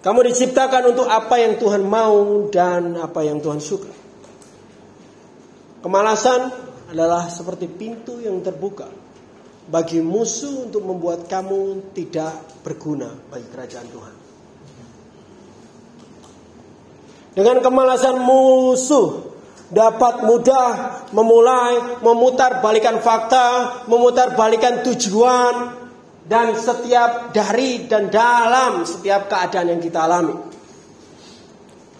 [0.01, 3.93] Kamu diciptakan untuk apa yang Tuhan mau dan apa yang Tuhan suka.
[5.85, 6.49] Kemalasan
[6.89, 8.89] adalah seperti pintu yang terbuka
[9.69, 12.33] bagi musuh untuk membuat kamu tidak
[12.65, 14.22] berguna bagi kerajaan Tuhan.
[17.33, 19.33] Dengan kemalasan musuh
[19.73, 25.73] dapat mudah memulai memutar balikan fakta, memutar balikan tujuan
[26.29, 30.37] dan setiap dari dan dalam setiap keadaan yang kita alami.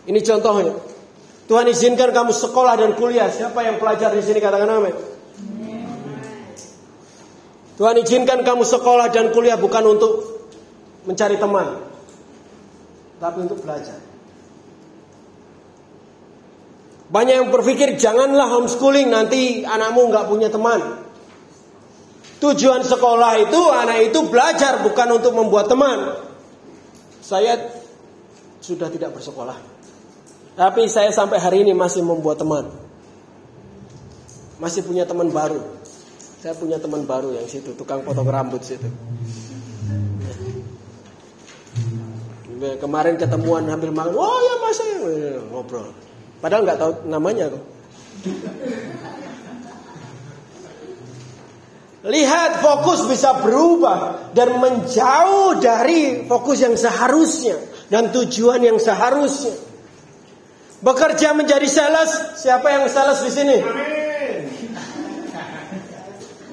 [0.05, 0.73] Ini contohnya.
[1.43, 3.27] Tuhan izinkan kamu sekolah dan kuliah.
[3.27, 4.95] Siapa yang pelajar di sini katakan amin.
[7.73, 10.13] Tuhan izinkan kamu sekolah dan kuliah bukan untuk
[11.09, 11.83] mencari teman,
[13.17, 14.12] tapi untuk belajar.
[17.13, 20.81] Banyak yang berpikir janganlah homeschooling nanti anakmu nggak punya teman.
[22.41, 26.17] Tujuan sekolah itu anak itu belajar bukan untuk membuat teman.
[27.21, 27.69] Saya
[28.65, 29.61] sudah tidak bersekolah.
[30.57, 32.65] Tapi saya sampai hari ini masih membuat teman.
[34.57, 35.61] Masih punya teman baru.
[36.41, 38.89] Saya punya teman baru yang situ, tukang potong rambut situ.
[42.57, 44.81] Kemarin ketemuan hampir makan, oh ya mas
[45.53, 45.93] ngobrol.
[46.43, 47.63] Padahal nggak tahu namanya kok.
[52.03, 57.55] Lihat fokus bisa berubah dan menjauh dari fokus yang seharusnya
[57.87, 59.55] dan tujuan yang seharusnya.
[60.83, 63.57] Bekerja menjadi sales, siapa yang sales di sini?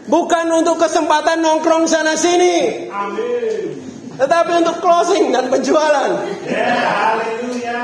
[0.06, 2.86] Bukan untuk kesempatan nongkrong sana sini.
[2.94, 3.74] Amin.
[4.22, 6.30] Tetapi untuk closing dan penjualan.
[6.46, 7.78] Yeah, haleluya.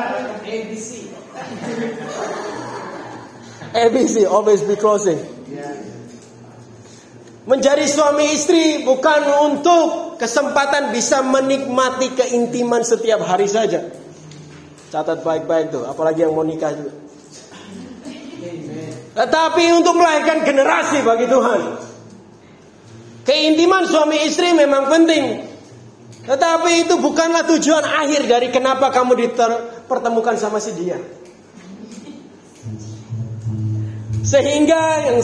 [0.46, 1.06] ABC.
[3.76, 5.20] ABC, always be closing.
[7.46, 9.22] Menjadi suami istri bukan
[9.52, 13.86] untuk kesempatan bisa menikmati keintiman setiap hari saja.
[14.90, 16.92] Catat baik-baik tuh, apalagi yang mau nikah juga.
[19.16, 21.60] Tetapi untuk melahirkan generasi bagi Tuhan.
[23.22, 25.24] Keintiman suami istri memang penting.
[26.26, 30.98] Tetapi itu bukanlah tujuan akhir dari kenapa kamu dipertemukan sama si dia.
[34.26, 35.22] Sehingga yang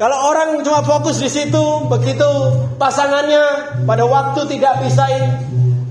[0.00, 2.30] kalau orang cuma fokus di situ, begitu
[2.80, 5.04] pasangannya pada waktu tidak bisa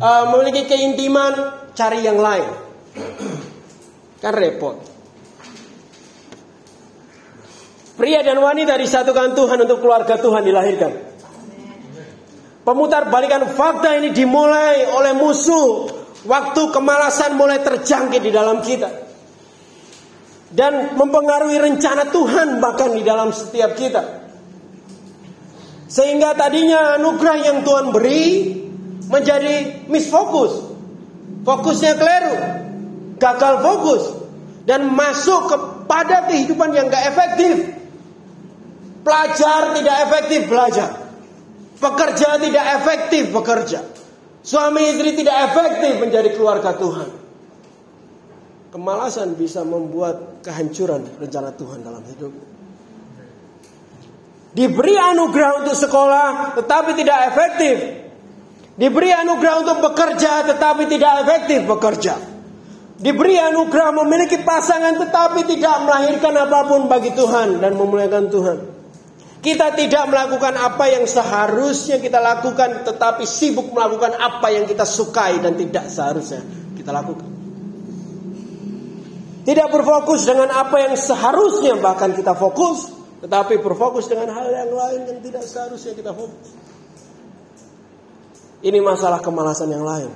[0.02, 1.36] uh, memiliki keintiman,
[1.78, 2.48] cari yang lain.
[4.24, 4.80] Kan repot.
[8.00, 10.92] Pria dan wanita disatukan Tuhan untuk keluarga Tuhan dilahirkan.
[12.64, 15.92] Pemutar balikan fakta ini dimulai oleh musuh.
[16.24, 19.07] Waktu kemalasan mulai terjangkit di dalam kita
[20.52, 24.04] dan mempengaruhi rencana Tuhan bahkan di dalam setiap kita.
[25.88, 28.56] Sehingga tadinya anugerah yang Tuhan beri
[29.08, 30.68] menjadi misfokus.
[31.48, 32.36] Fokusnya keliru.
[33.18, 34.04] Gagal fokus.
[34.68, 37.72] dan masuk kepada kehidupan yang gak efektif.
[39.00, 40.90] Pelajar tidak efektif belajar.
[41.80, 43.80] Pekerja tidak efektif bekerja.
[44.44, 47.27] Suami istri tidak efektif menjadi keluarga Tuhan.
[48.68, 52.34] Kemalasan bisa membuat kehancuran rencana Tuhan dalam hidup.
[54.52, 57.78] Diberi anugerah untuk sekolah tetapi tidak efektif.
[58.74, 62.16] Diberi anugerah untuk bekerja tetapi tidak efektif bekerja.
[62.98, 68.58] Diberi anugerah memiliki pasangan tetapi tidak melahirkan apa pun bagi Tuhan dan memuliakan Tuhan.
[69.38, 75.38] Kita tidak melakukan apa yang seharusnya kita lakukan tetapi sibuk melakukan apa yang kita sukai
[75.40, 76.42] dan tidak seharusnya
[76.74, 77.37] kita lakukan.
[79.48, 82.92] Tidak berfokus dengan apa yang seharusnya bahkan kita fokus
[83.24, 86.54] tetapi berfokus dengan hal yang lain yang tidak seharusnya kita fokus.
[88.62, 90.12] Ini masalah kemalasan yang lain.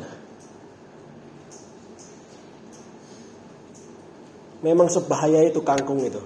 [4.61, 6.21] Memang sebahaya itu kangkung itu.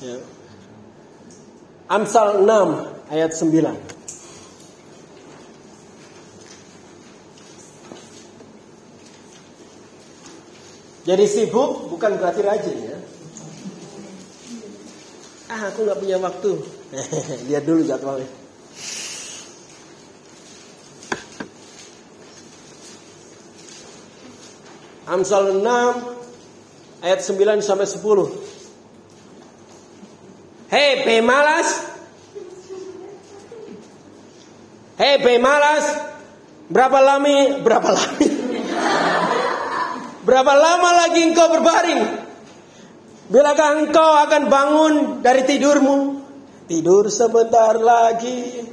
[0.00, 0.16] Ya.
[1.92, 3.93] Amsal 6 ayat 9.
[11.04, 12.96] Jadi sibuk bukan berarti rajin ya.
[15.52, 16.56] Ah aku nggak punya waktu.
[17.48, 18.24] Lihat dulu jadwalnya.
[25.04, 28.00] Amsal 6 ayat 9 sampai 10.
[30.72, 31.68] Hei pemalas.
[34.96, 35.84] Hei pemalas.
[36.72, 38.43] Berapa lama berapa lama?
[40.24, 42.02] Berapa lama lagi engkau berbaring?
[43.24, 44.94] Bilakah engkau akan bangun
[45.24, 46.20] dari tidurmu?
[46.64, 48.64] Tidur sebentar lagi,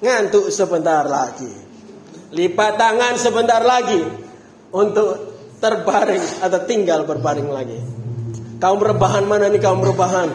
[0.00, 1.52] ngantuk sebentar lagi.
[2.32, 4.00] Lipat tangan sebentar lagi
[4.72, 7.80] untuk terbaring atau tinggal berbaring lagi.
[8.58, 10.32] Kaum rebahan mana nih kaum rebahan?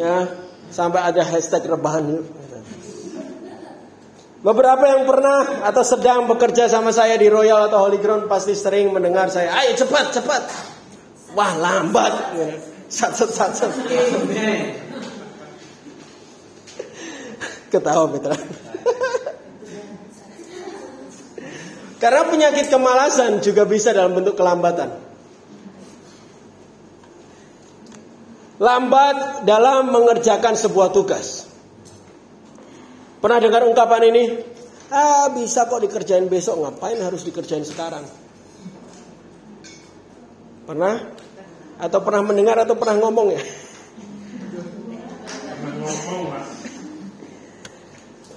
[0.00, 0.32] Ya,
[0.72, 2.24] sampai ada hashtag rebahan.
[4.40, 8.88] Beberapa yang pernah atau sedang bekerja sama saya di Royal atau Holy Ground pasti sering
[8.88, 10.42] mendengar saya, ayo cepat cepat.
[11.36, 12.40] Wah lambat.
[12.88, 13.68] Sat sat sat sat.
[17.68, 18.36] Ketawa Petra.
[22.00, 24.88] Karena penyakit kemalasan juga bisa dalam bentuk kelambatan.
[28.56, 31.49] Lambat dalam mengerjakan sebuah tugas.
[33.20, 34.24] Pernah dengar ungkapan ini?
[34.90, 38.02] Ah, bisa kok dikerjain besok, ngapain harus dikerjain sekarang?
[40.64, 41.04] Pernah?
[41.76, 43.42] Atau pernah mendengar atau pernah ngomong ya?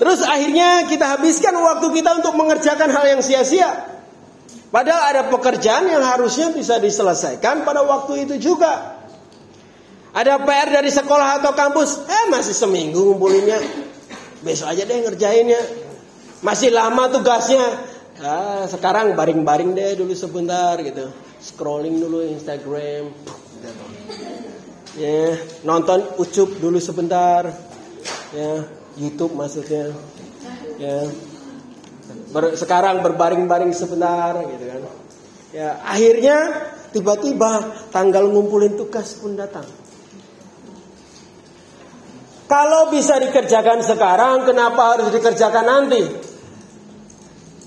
[0.03, 3.87] Terus akhirnya kita habiskan waktu kita untuk mengerjakan hal yang sia-sia.
[4.67, 8.99] Padahal ada pekerjaan yang harusnya bisa diselesaikan pada waktu itu juga.
[10.13, 13.82] Ada PR dari sekolah atau kampus, eh masih seminggu ngumpulinnya.
[14.43, 15.61] Besok aja deh ngerjainnya.
[16.43, 17.63] Masih lama tugasnya.
[18.19, 21.07] Ah, sekarang baring-baring deh dulu sebentar gitu.
[21.39, 23.09] Scrolling dulu Instagram.
[24.99, 27.49] Ya, nonton ucup dulu sebentar.
[28.35, 28.67] Ya,
[28.99, 29.95] YouTube maksudnya.
[30.77, 31.07] Ya.
[32.29, 34.81] Ber, sekarang berbaring-baring sebentar gitu kan.
[35.53, 36.37] Ya, akhirnya
[36.93, 39.65] tiba-tiba tanggal ngumpulin tugas pun datang.
[42.45, 46.03] Kalau bisa dikerjakan sekarang, kenapa harus dikerjakan nanti?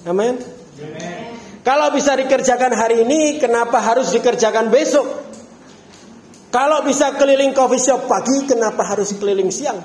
[0.07, 0.39] Amin.
[1.67, 5.27] Kalau bisa dikerjakan hari ini, kenapa harus dikerjakan besok?
[6.55, 9.83] Kalau bisa keliling coffee shop pagi, kenapa harus keliling siang?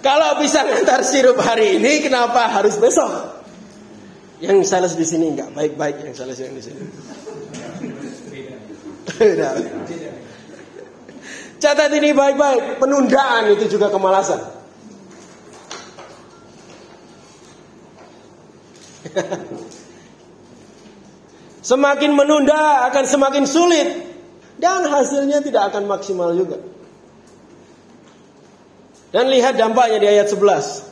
[0.00, 3.10] Kalau bisa ngantar sirup hari ini, kenapa harus besok?
[4.38, 6.82] Yang sales di sini enggak baik-baik yang sales yang di sini.
[11.56, 14.36] Catat ini baik-baik, penundaan itu juga kemalasan.
[21.66, 23.88] semakin menunda akan semakin sulit
[24.60, 26.60] dan hasilnya tidak akan maksimal juga.
[29.14, 30.82] Dan lihat dampaknya di ayat 11.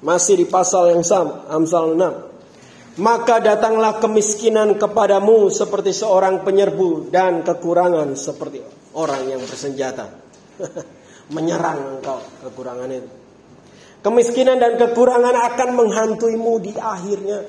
[0.00, 2.98] Masih di pasal yang sama, Amsal 6.
[2.98, 10.10] Maka datanglah kemiskinan kepadamu seperti seorang penyerbu dan kekurangan seperti orang yang bersenjata.
[11.34, 13.10] Menyerang engkau kekurangan itu.
[14.00, 17.44] Kemiskinan dan kekurangan akan menghantuimu di akhirnya.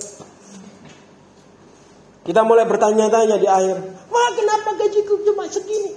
[2.22, 3.78] Kita mulai bertanya-tanya di akhir.
[4.12, 5.96] Wah kenapa gajiku cuma segini?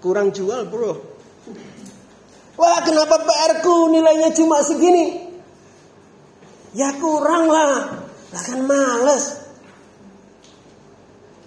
[0.00, 0.96] Kurang jual bro.
[2.56, 5.28] Wah kenapa PR ku nilainya cuma segini?
[6.72, 8.06] Ya kurang lah.
[8.30, 9.39] Bahkan males.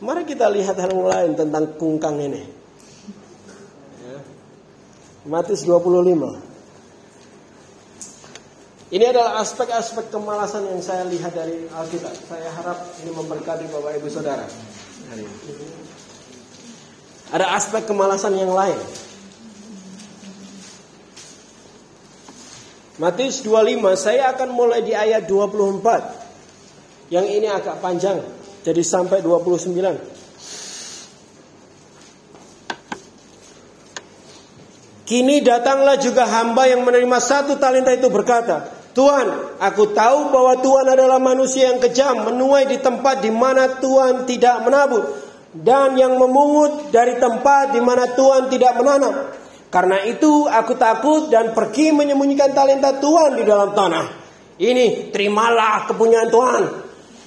[0.03, 2.43] Mari kita lihat hal lain tentang kungkang ini.
[5.23, 6.51] Matius 25.
[8.91, 12.11] Ini adalah aspek-aspek kemalasan yang saya lihat dari Alkitab.
[12.27, 14.43] Saya harap ini memberkati Bapak Ibu Saudara.
[17.31, 18.75] Ada aspek kemalasan yang lain.
[22.99, 27.09] Matius 25, saya akan mulai di ayat 24.
[27.09, 28.21] Yang ini agak panjang,
[28.63, 30.23] jadi sampai 29.
[35.03, 40.87] Kini datanglah juga hamba yang menerima satu talenta itu berkata, Tuhan, aku tahu bahwa Tuhan
[40.95, 45.03] adalah manusia yang kejam, menuai di tempat di mana Tuhan tidak menabur,
[45.53, 49.13] dan yang memungut dari tempat di mana Tuhan tidak menanam.
[49.73, 54.05] Karena itu aku takut dan pergi menyembunyikan talenta Tuhan di dalam tanah.
[54.61, 56.63] Ini terimalah kepunyaan Tuhan.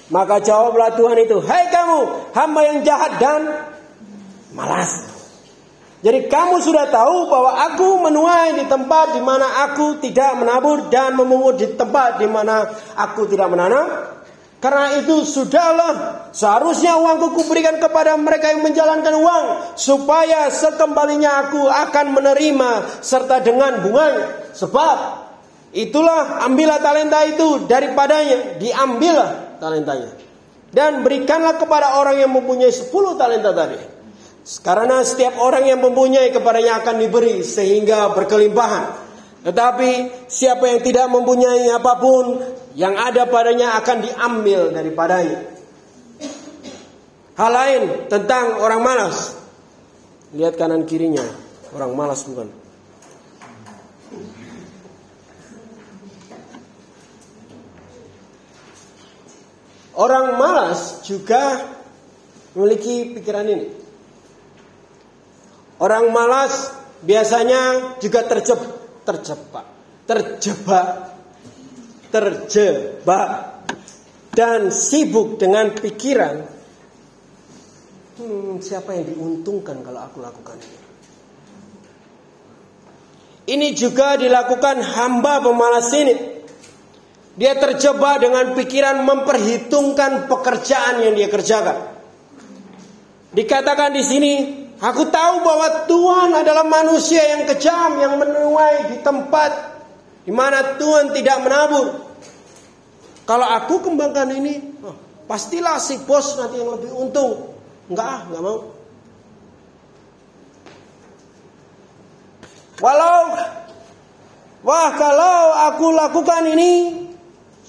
[0.07, 3.41] Maka jawablah Tuhan itu, Hai kamu, hamba yang jahat dan
[4.55, 5.17] malas.
[5.97, 11.17] Jadi kamu sudah tahu bahwa aku menuai di tempat di mana aku tidak menabur dan
[11.17, 14.15] memungut di tempat di mana aku tidak menanam.
[14.57, 15.93] Karena itu sudahlah
[16.33, 19.45] seharusnya uangku kuberikan kepada mereka yang menjalankan uang
[19.77, 24.53] supaya sekembalinya aku akan menerima serta dengan bunganya.
[24.57, 24.97] Sebab
[25.77, 30.13] itulah ambillah talenta itu daripadanya, diambillah talentanya.
[30.71, 33.79] Dan berikanlah kepada orang yang mempunyai 10 talenta tadi.
[34.63, 39.07] Karena setiap orang yang mempunyai kepadanya akan diberi sehingga berkelimpahan.
[39.43, 39.91] Tetapi
[40.27, 42.39] siapa yang tidak mempunyai apa pun
[42.75, 45.39] yang ada padanya akan diambil daripadanya.
[47.37, 49.37] Hal lain tentang orang malas.
[50.35, 51.23] Lihat kanan kirinya,
[51.71, 52.49] orang malas bukan.
[59.97, 61.65] Orang malas juga
[62.53, 63.67] memiliki pikiran ini.
[65.81, 66.69] Orang malas
[67.01, 68.61] biasanya juga terjeb,
[69.01, 69.65] terjebak,
[70.05, 70.87] terjebak,
[72.13, 73.29] terjebak
[74.37, 76.45] dan sibuk dengan pikiran.
[78.21, 80.77] Hmm, siapa yang diuntungkan kalau aku lakukan ini?
[83.47, 86.36] Ini juga dilakukan hamba pemalas ini.
[87.37, 91.77] Dia terjebak dengan pikiran memperhitungkan pekerjaan yang dia kerjakan.
[93.29, 94.33] Dikatakan di sini
[94.77, 99.51] Aku tahu bahwa Tuhan adalah manusia yang kejam yang menuai di tempat
[100.21, 101.87] di mana Tuhan tidak menabur.
[103.25, 107.57] Kalau aku kembangkan ini, oh, pastilah si bos nanti yang lebih untung.
[107.89, 108.59] Enggak ah, enggak mau.
[112.77, 113.21] Walau
[114.61, 115.37] wah kalau
[115.73, 116.71] aku lakukan ini,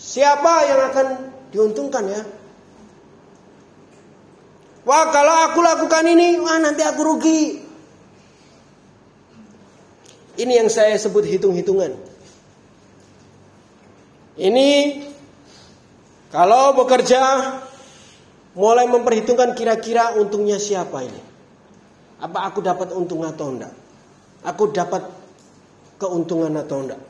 [0.09, 1.06] siapa yang akan
[1.52, 2.22] diuntungkan ya?
[4.88, 7.42] Wah kalau aku lakukan ini, wah nanti aku rugi.
[10.40, 11.92] Ini yang saya sebut hitung-hitungan.
[14.38, 14.68] Ini
[16.32, 17.20] kalau bekerja
[18.56, 21.20] mulai memperhitungkan kira-kira untungnya siapa ini.
[22.22, 23.74] Apa aku dapat untung atau enggak?
[24.46, 25.04] Aku dapat
[26.00, 27.02] keuntungan atau enggak?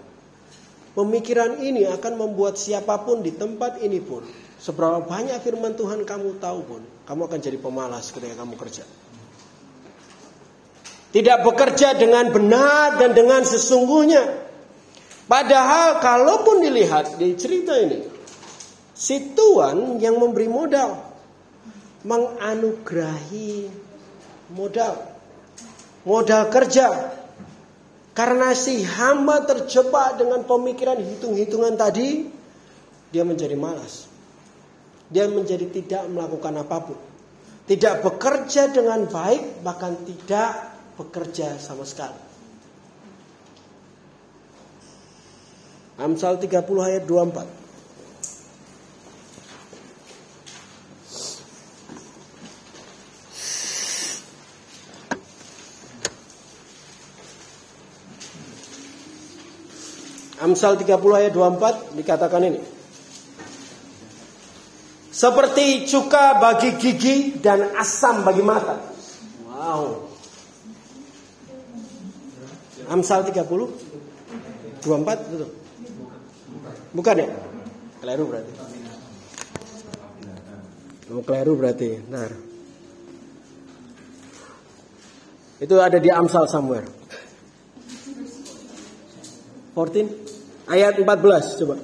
[0.98, 4.26] Pemikiran ini akan membuat siapa pun di tempat ini pun
[4.58, 8.82] Seberapa banyak firman Tuhan kamu tahu pun, kamu akan jadi pemalas ketika kamu kerja.
[11.14, 14.50] Tidak bekerja dengan benar dan dengan sesungguhnya.
[15.30, 18.02] Padahal kalaupun dilihat di cerita ini,
[18.98, 21.06] si Tuhan yang memberi modal,
[22.02, 23.70] menganugerahi
[24.50, 24.98] modal,
[26.02, 27.14] modal kerja.
[28.18, 32.26] Karena si hamba terjebak dengan pemikiran hitung-hitungan tadi,
[33.14, 34.08] dia menjadi malas
[35.08, 36.98] dia menjadi tidak melakukan apa pun.
[37.68, 42.16] Tidak bekerja dengan baik, bahkan tidak bekerja sama sekali.
[46.00, 47.57] Amsal 30 ayat 24.
[60.38, 62.60] Amsal 30 ayat 24 dikatakan ini.
[65.10, 68.78] Seperti cuka bagi gigi dan asam bagi mata.
[69.50, 70.06] Wow.
[72.86, 73.42] Amsal 30
[74.86, 75.50] 24 betul.
[76.94, 77.28] Bukan ya?
[77.98, 78.52] Keliru berarti.
[81.10, 81.90] Oh, keliru berarti.
[82.06, 82.30] Nah.
[85.58, 86.86] Itu ada di Amsal somewhere.
[89.74, 90.27] 14
[90.68, 91.76] ayat 14 coba.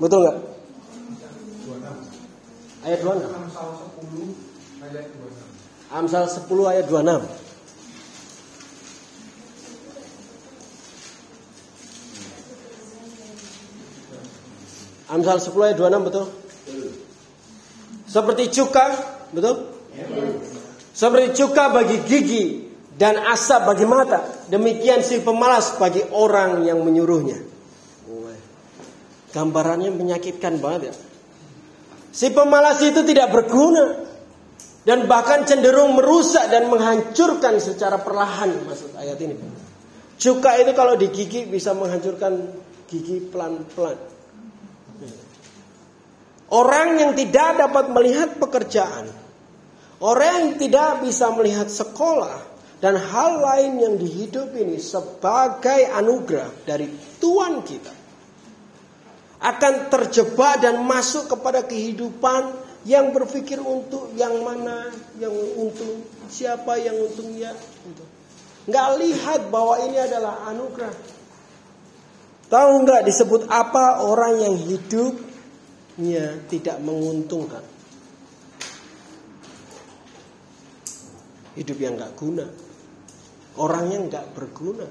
[0.00, 0.36] Betul nggak?
[2.80, 3.28] Ayat 26.
[5.90, 7.28] Amsal 10 ayat 26.
[15.10, 16.26] Amsal 10 ayat 26 betul?
[18.06, 18.86] Seperti cuka,
[19.34, 19.74] betul?
[20.94, 24.48] Seperti cuka bagi gigi dan asap bagi mata.
[24.50, 27.38] Demikian si pemalas bagi orang yang menyuruhnya.
[29.30, 30.94] Gambarannya menyakitkan banget ya.
[32.10, 34.02] Si pemalas itu tidak berguna
[34.82, 39.38] dan bahkan cenderung merusak dan menghancurkan secara perlahan maksud ayat ini.
[40.18, 42.50] Cuka itu kalau digigit bisa menghancurkan
[42.90, 43.96] gigi pelan-pelan.
[46.50, 49.06] Orang yang tidak dapat melihat pekerjaan,
[50.02, 52.49] orang yang tidak bisa melihat sekolah
[52.80, 56.88] dan hal lain yang di hidup ini sebagai anugerah dari
[57.20, 57.92] Tuhan kita
[59.40, 62.52] akan terjebak dan masuk kepada kehidupan
[62.84, 64.88] yang berpikir untuk yang mana
[65.20, 66.00] yang untung,
[66.32, 67.52] siapa yang untung ya.
[68.68, 70.92] Nggak lihat bahwa ini adalah anugerah.
[72.52, 75.14] Tahu nggak disebut apa orang yang hidup
[76.00, 77.64] nya tidak menguntungkan.
[81.56, 82.69] Hidup yang nggak guna.
[83.60, 84.88] Orangnya nggak berguna.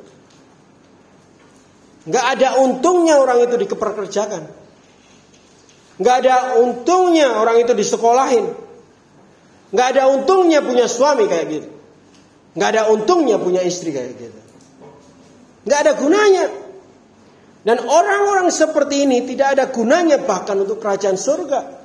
[2.06, 4.44] Nggak ada untungnya orang itu dikeperkerjakan.
[6.00, 8.54] Nggak ada untungnya orang itu disekolahin.
[9.74, 11.70] Nggak ada untungnya punya suami kayak gitu.
[12.54, 14.40] Nggak ada untungnya punya istri kayak gitu.
[15.66, 16.46] Nggak ada gunanya.
[17.60, 21.79] Dan orang-orang seperti ini tidak ada gunanya bahkan untuk kerajaan surga.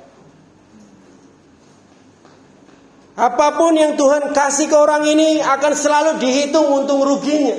[3.15, 7.55] Apa pun yang Tuhan kasih ke orang ini akan selalu dihitung untung ruginya.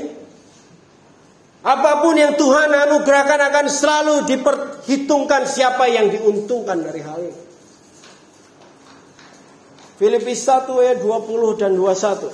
[1.65, 7.41] Apa pun yang Tuhan anugerahkan akan selalu diperhitungkan siapa yang diuntungkan dari hal ini.
[9.97, 12.29] Filipi 1 ayat 20 dan 21.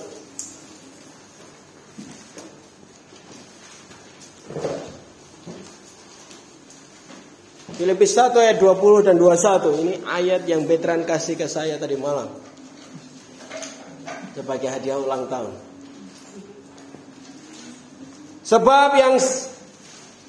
[7.78, 12.51] Filipi 1 ayat 20 dan 21 Ini ayat yang veteran kasih ke saya tadi malam
[14.32, 15.52] Sebagai hadiah ulang tahun
[18.42, 19.14] Sebab yang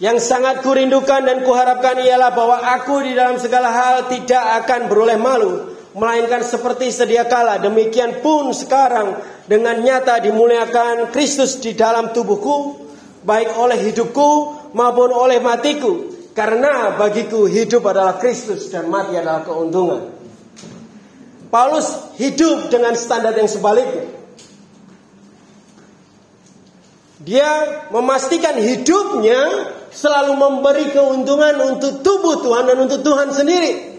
[0.01, 5.16] yang sangat kurindukan dan kuharapkan ialah bahwa aku di dalam segala hal tidak akan beroleh
[5.16, 12.84] malu melainkan seperti sedia kala demikian pun sekarang dengan nyata dimuliakan Kristus di dalam tubuhku
[13.24, 14.30] baik oleh hidupku
[14.74, 20.12] maupun oleh matiku karena bagiku hidup adalah Kristus dan mati adalah keuntungan.
[21.54, 24.10] Paulus hidup dengan standar yang sebaliknya.
[27.22, 27.49] Dia
[27.93, 33.93] memastikan hidupnya selalu memberi keuntungan untuk tubuh Tuhan dan untuk Tuhan sendiri.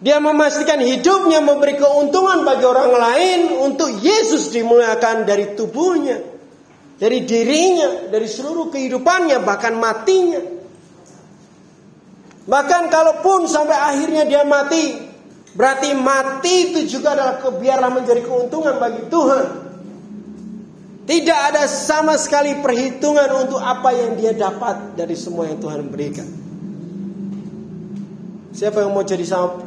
[0.00, 6.36] Dia memastikan hidupnya memberi keuntungan bagi orang lain untuk Yesus dimuliakan dari tubuhnya
[6.96, 10.40] dari dirinya, dari seluruh kehidupannya, bahkan matinya.
[12.46, 15.05] Bahkan kalaupun sampai akhirnya dia mati,
[15.56, 19.46] berarti mati itu juga adalah biarlah menjadi keuntungan bagi Tuhan.
[21.06, 26.26] Tidak ada sama sekali perhitungan untuk apa yang dia dapat dari semua yang Tuhan berikan.
[28.50, 29.62] Siapa yang mau jadi sama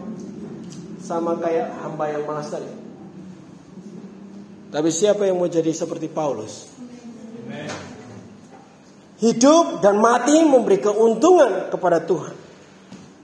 [0.99, 2.69] sama kayak hamba yang malas tadi?
[4.69, 6.69] Tapi siapa yang mau jadi seperti Paulus?
[9.19, 12.35] Hidup dan mati memberi keuntungan kepada Tuhan.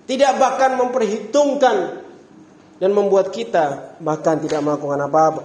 [0.05, 2.04] Tidak bahkan memperhitungkan
[2.79, 5.41] dan membuat kita bahkan tidak melakukan apa-apa.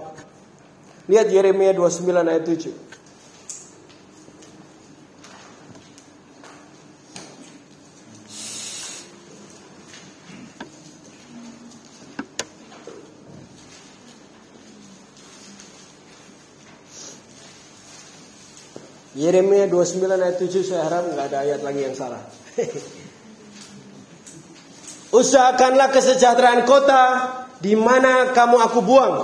[1.07, 2.91] Lihat Yeremia 29 ayat 7.
[19.11, 22.23] Yeremia 29 ayat 7 saya harap nggak ada ayat lagi yang salah.
[25.11, 27.03] Usahakanlah kesejahteraan kota
[27.59, 29.15] di mana kamu aku buang.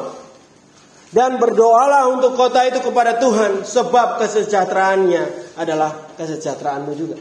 [1.08, 7.16] Dan berdoalah untuk kota itu kepada Tuhan sebab kesejahteraannya adalah kesejahteraanmu juga.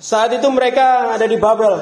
[0.00, 1.80] Saat itu mereka ada di Babel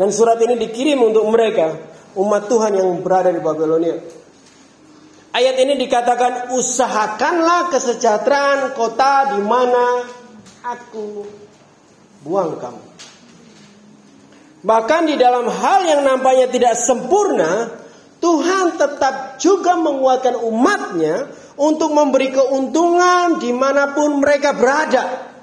[0.00, 1.76] dan surat ini dikirim untuk mereka
[2.16, 4.00] umat Tuhan yang berada di Babelonia.
[5.34, 10.06] Ayat ini dikatakan usahakanlah kesejahteraan kota di mana
[10.62, 11.26] aku
[12.22, 12.93] buang kamu.
[14.64, 17.68] Bahkan di dalam hal yang nampaknya tidak sempurna,
[18.18, 21.28] Tuhan tetap juga menguatkan umatnya
[21.60, 25.34] untuk memberi keuntungan di mana pun mereka berada.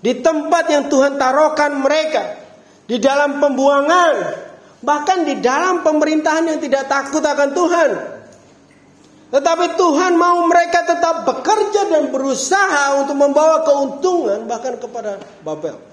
[0.00, 2.40] di tempat yang Tuhan taruhkan mereka,
[2.88, 4.14] di dalam pembuangan,
[4.80, 7.90] bahkan di dalam pemerintahan yang tidak takut akan Tuhan.
[9.30, 15.89] Tetapi Tuhan mau mereka tetap bekerja dan berusaha untuk membawa keuntungan bahkan kepada Babel.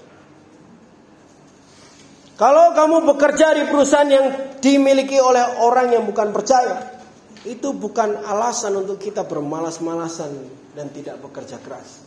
[2.38, 4.26] Kalau kamu bekerja di perusahaan yang
[4.62, 7.02] dimiliki oleh orang yang bukan percaya,
[7.42, 10.30] itu bukan alasan untuk kita bermalas-malasan
[10.78, 12.06] dan tidak bekerja keras.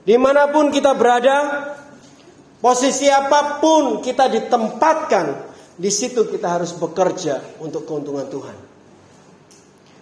[0.00, 1.36] Di mana pun kita berada,
[2.64, 5.26] posisi apa pun kita ditempatkan,
[5.76, 8.56] di situ kita harus bekerja untuk keuntungan Tuhan.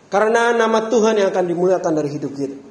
[0.06, 2.65] Karena nama Tuhan yang akan dimuliakan dari hidup kita.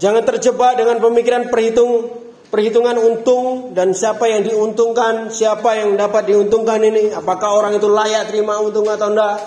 [0.00, 2.08] Jangan terjebak dengan pemikiran perhitung
[2.50, 8.32] perhitungan untung dan siapa yang diuntungkan, siapa yang dapat diuntungkan ini, apakah orang itu layak
[8.32, 9.38] terima untung atau enggak.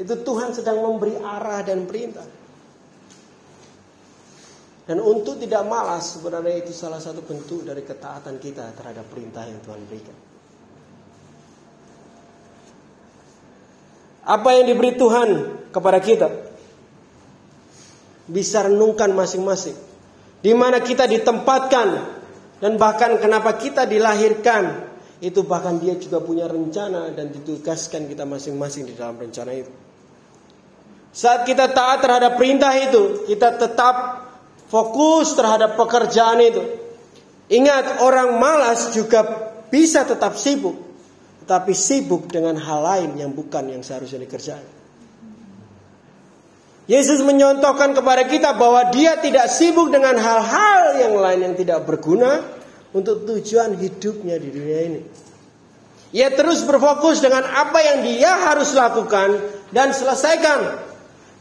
[0.01, 2.25] itu Tuhan sedang memberi arah dan perintah.
[4.83, 9.61] Dan untuk tidak malas sebenarnya itu salah satu bentuk dari ketaatan kita terhadap perintah yang
[9.63, 10.17] Tuhan berikan.
[14.27, 15.29] Apa yang diberi Tuhan
[15.71, 16.29] kepada kita
[18.27, 19.75] bisa renungkan masing-masing.
[20.43, 22.22] Di mana kita ditempatkan
[22.63, 28.87] dan bahkan kenapa kita dilahirkan itu bahkan dia juga punya rencana dan ditugaskan kita masing-masing
[28.87, 29.71] di dalam rencana itu.
[31.11, 34.27] Saat kita taat terhadap perintah itu, kita tetap
[34.71, 36.63] fokus terhadap pekerjaan itu.
[37.51, 39.27] Ingat, orang malas juga
[39.71, 40.75] bisa tetap sibuk,
[41.45, 44.82] tetapi sibuk dengan hal lain yang bukan yang seharusnya dikerjakan.
[46.91, 52.43] Yesus menyontohkan kepada kita bahwa dia tidak sibuk dengan hal-hal yang lain yang tidak berguna
[52.91, 55.01] untuk tujuan hidupnya di dunia ini.
[56.13, 60.91] Ia terus berfokus dengan apa yang dia harus lakukan dan selesaikan.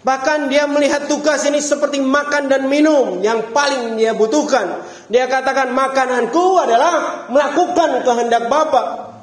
[0.02, 4.82] Bahkan dia melihat tugas ini seperti makan dan minum yang paling dia butuhkan.
[5.12, 9.14] Dia katakan makananku adalah melakukan kehendak Bapa.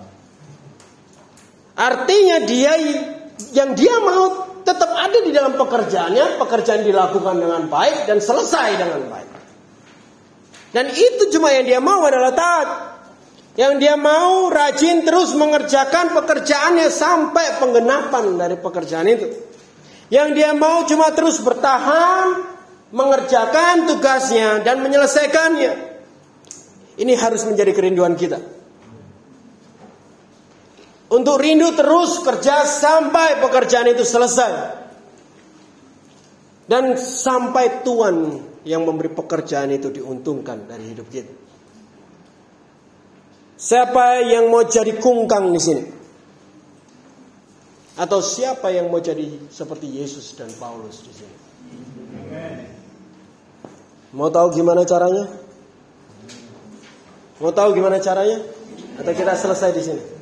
[1.78, 2.74] Artinya dia
[3.54, 9.02] yang dia mau tetap ada di dalam pekerjaannya, pekerjaan dilakukan dengan baik dan selesai dengan
[9.10, 9.30] baik.
[10.72, 12.68] Dan itu cuma yang dia mau adalah taat.
[13.58, 19.26] Yang dia mau rajin terus mengerjakan pekerjaannya sampai penggenapan dari pekerjaan itu.
[20.08, 22.46] Yang dia mau cuma terus bertahan,
[22.94, 25.72] mengerjakan tugasnya dan menyelesaikannya.
[26.98, 28.57] Ini harus menjadi kerinduan kita.
[31.08, 34.76] Untuk rindu terus kerja sampai pekerjaan itu selesai.
[36.68, 41.32] Dan sampai Tuhan yang memberi pekerjaan itu diuntungkan dari hidup kita.
[43.56, 45.82] Siapa yang mau jadi kungkang di sini?
[47.96, 51.36] Atau siapa yang mau jadi seperti Yesus dan Paulus di sini?
[54.12, 55.24] Mau tahu gimana caranya?
[57.40, 58.44] Mau tahu gimana caranya?
[59.00, 60.17] Atau kita selesai di sini?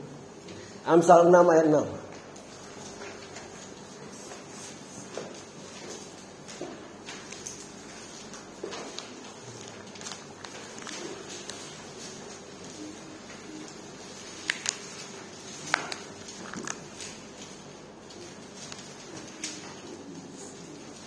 [0.87, 1.83] Amsal 6 ayat 6.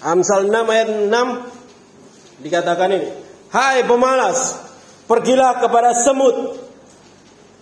[0.04, 3.16] Amsal 6 ayat 6 dikatakan ini.
[3.48, 4.60] Hai pemalas,
[5.08, 6.68] pergilah kepada semut.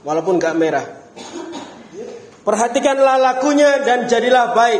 [0.01, 0.96] Walaupun gak merah.
[2.47, 4.79] Perhatikanlah lakunya dan jadilah baik.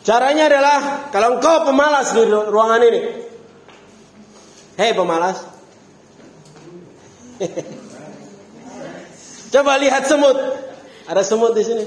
[0.00, 3.00] Caranya adalah kalau engkau pemalas di ruangan ini.
[4.80, 5.44] Hei pemalas.
[9.52, 10.40] Coba lihat semut.
[11.04, 11.84] Ada semut di sini.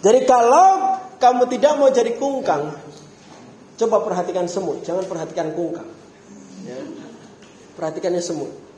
[0.00, 2.72] Jadi kalau kamu tidak mau jadi kungkang,
[3.76, 5.84] coba perhatikan semut, jangan perhatikan kungkang.
[6.64, 6.80] Ya.
[7.76, 8.69] Perhatikannya semut.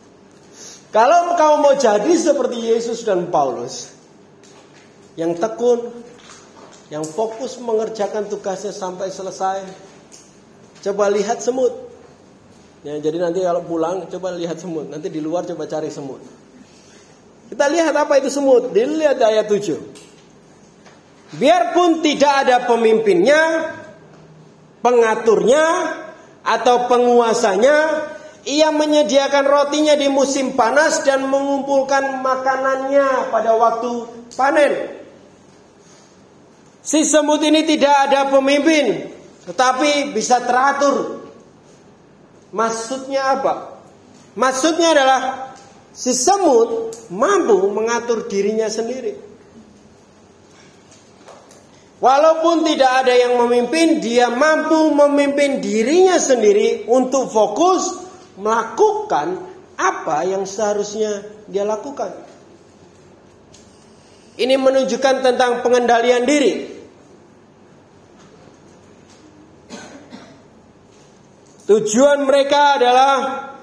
[0.93, 3.89] Kalau kamu mau jadi seperti Yesus dan Paulus,
[5.17, 5.89] yang tekun,
[6.93, 9.65] yang fokus mengerjakan tugasnya sampai selesai,
[10.85, 11.73] coba lihat semut.
[12.85, 16.21] Ya, jadi nanti kalau pulang coba lihat semut, nanti di luar coba cari semut.
[17.49, 21.41] Kita lihat apa itu semut, dilihat ayat 7.
[21.41, 23.73] Biarpun tidak ada pemimpinnya,
[24.85, 25.65] pengaturnya,
[26.43, 27.77] atau penguasanya,
[28.43, 33.91] ia menyediakan rotinya di musim panas dan mengumpulkan makanannya pada waktu
[34.35, 34.73] panen.
[36.83, 39.07] Si semut ini tidak ada pemimpin,
[39.47, 41.23] tetapi bisa teratur.
[42.51, 43.79] Maksudnya apa?
[44.35, 45.21] Maksudnya adalah
[45.95, 49.31] si semut mampu mengatur dirinya sendiri.
[52.03, 58.03] Walaupun tidak ada yang memimpin, dia mampu memimpin dirinya sendiri untuk fokus
[58.37, 59.41] melakukan
[59.77, 62.13] apa yang seharusnya dia lakukan.
[64.33, 66.73] Ini menunjukkan tentang pengendalian diri.
[71.63, 73.15] Tujuan mereka adalah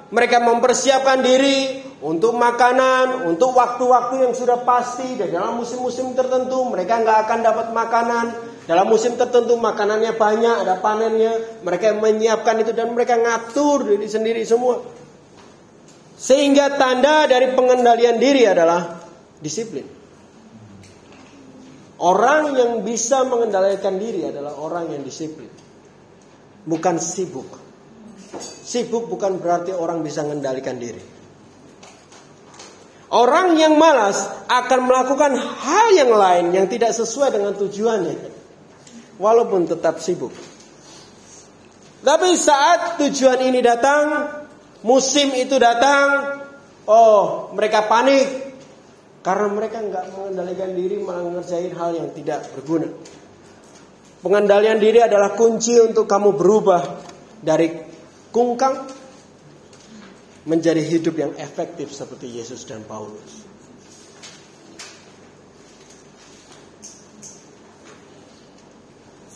[0.09, 7.01] mereka mempersiapkan diri untuk makanan, untuk waktu-waktu yang sudah pasti dan dalam musim-musim tertentu mereka
[7.03, 8.25] nggak akan dapat makanan.
[8.69, 14.45] Dalam musim tertentu makanannya banyak, ada panennya, mereka menyiapkan itu dan mereka ngatur diri sendiri
[14.45, 14.85] semua.
[16.13, 19.01] Sehingga tanda dari pengendalian diri adalah
[19.41, 19.81] disiplin.
[21.97, 25.49] Orang yang bisa mengendalikan diri adalah orang yang disiplin.
[26.61, 27.49] Bukan sibuk.
[28.37, 31.01] Sibuk bukan berarti orang bisa mengendalikan diri.
[33.09, 38.38] Orang yang malas akan melakukan hal yang lain yang tidak sesuai dengan tujuannya.
[39.19, 40.31] Walaupun tetap sibuk.
[41.99, 44.31] Tapi saat tujuan ini datang,
[44.87, 46.39] musim itu datang,
[46.87, 48.47] oh mereka panik.
[49.19, 52.87] Karena mereka nggak mengendalikan diri malah hal yang tidak berguna.
[54.23, 56.83] Pengendalian diri adalah kunci untuk kamu berubah
[57.39, 57.71] dari
[58.31, 58.87] kungkang
[60.43, 63.38] menjadi hidup yang efektif seperti Yesus dan Paulus.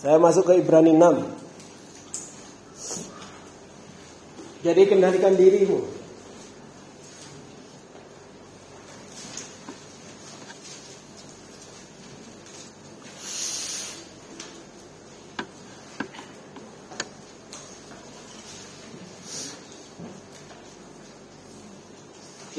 [0.04, 1.24] Saya masuk ke Ibrani 6.
[4.68, 5.80] Jadi kendalikan dirimu.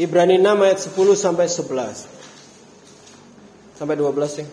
[0.00, 2.08] Ibrani 6 ayat 10 sampai 11.
[3.76, 4.48] Sampai 12 ya.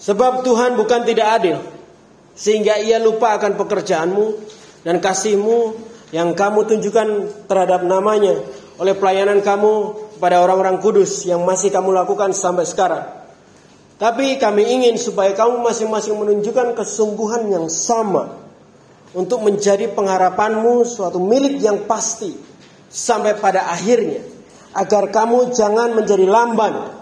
[0.00, 1.60] Sebab Tuhan bukan tidak adil
[2.32, 4.26] sehingga ia lupa akan pekerjaanmu
[4.80, 5.76] dan kasihmu
[6.10, 7.08] yang kamu tunjukkan
[7.44, 8.40] terhadap namanya
[8.80, 9.72] oleh pelayanan kamu
[10.16, 13.04] pada orang-orang kudus yang masih kamu lakukan sampai sekarang.
[14.00, 18.32] Tapi kami ingin supaya kamu masing-masing menunjukkan kesungguhan yang sama
[19.12, 22.32] untuk menjadi pengharapanmu suatu milik yang pasti
[22.88, 24.24] sampai pada akhirnya
[24.72, 26.94] agar kamu jangan menjadi lamban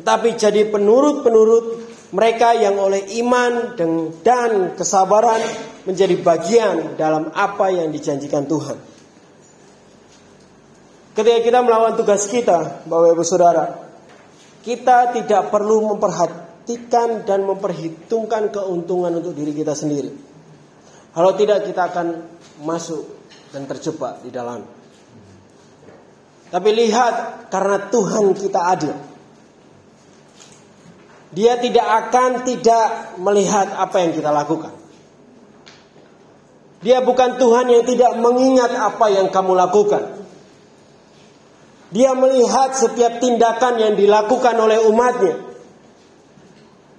[0.00, 3.78] tetapi jadi penurut-penurut mereka yang oleh iman
[4.26, 5.38] dan kesabaran
[5.86, 8.78] menjadi bagian dalam apa yang dijanjikan Tuhan.
[11.14, 13.64] Ketika kita melawan tugas kita, Bapak Ibu Saudara,
[14.62, 20.10] kita tidak perlu memperhatikan dan memperhitungkan keuntungan untuk diri kita sendiri.
[21.10, 22.06] Kalau tidak kita akan
[22.62, 23.02] masuk
[23.50, 24.62] dan terjebak di dalam.
[26.50, 28.94] Tapi lihat karena Tuhan kita adil.
[31.30, 34.74] Dia tidak akan tidak melihat apa yang kita lakukan.
[36.80, 40.26] Dia bukan Tuhan yang tidak mengingat apa yang kamu lakukan.
[41.90, 45.36] Dia melihat setiap tindakan yang dilakukan oleh umatnya.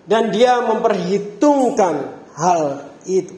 [0.08, 1.96] Dan dia memperhitungkan
[2.36, 3.36] hal itu.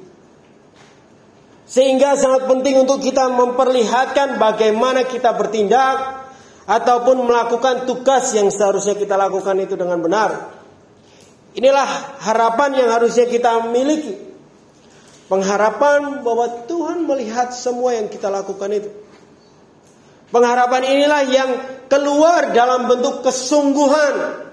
[1.64, 6.28] Sehingga sangat penting untuk kita memperlihatkan bagaimana kita bertindak
[6.70, 10.63] ataupun melakukan tugas yang seharusnya kita lakukan itu dengan benar.
[11.54, 14.18] Inilah harapan yang harusnya kita miliki.
[15.30, 18.90] Pengharapan bahwa Tuhan melihat semua yang kita lakukan itu.
[20.34, 21.50] Pengharapan inilah yang
[21.86, 24.46] keluar dalam bentuk kesungguhan.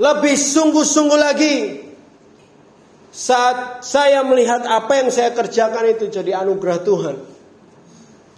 [0.00, 1.56] Lebih sungguh-sungguh lagi.
[3.12, 7.16] Saat saya melihat apa yang saya kerjakan itu jadi anugerah Tuhan.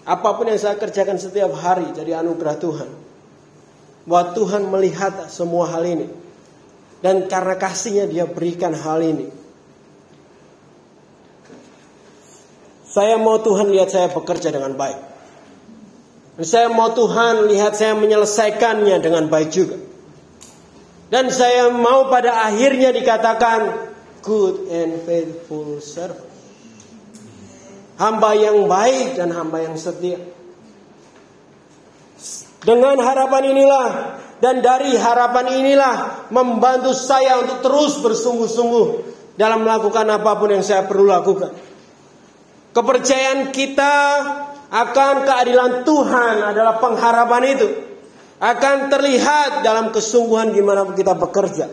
[0.02, 2.90] Apa pun yang saya kerjakan setiap hari jadi anugerah Tuhan.
[4.10, 6.21] Bahwa Tuhan melihat semua hal ini.
[7.02, 9.26] Dan karena kasihnya dia berikan hal ini.
[12.86, 15.00] Saya mau Tuhan lihat saya bekerja dengan baik.
[16.38, 19.76] Dan saya mau Tuhan lihat saya menyelesaikannya dengan baik juga.
[21.10, 23.90] Dan saya mau pada akhirnya dikatakan
[24.22, 26.32] good and faithful servant
[28.02, 30.18] hamba yang baik dan hamba yang setia.
[32.62, 33.86] Dengan harapan inilah
[34.42, 38.86] dan dari harapan inilah membantu saya untuk terus bersungguh-sungguh
[39.38, 41.54] dalam melakukan apa pun yang saya perlu lakukan.
[42.74, 43.94] Kepercayaan kita
[44.66, 47.68] akan keadilan Tuhan adalah pengharapan itu
[48.42, 51.70] akan terlihat dalam kesungguhan gimana kita bekerja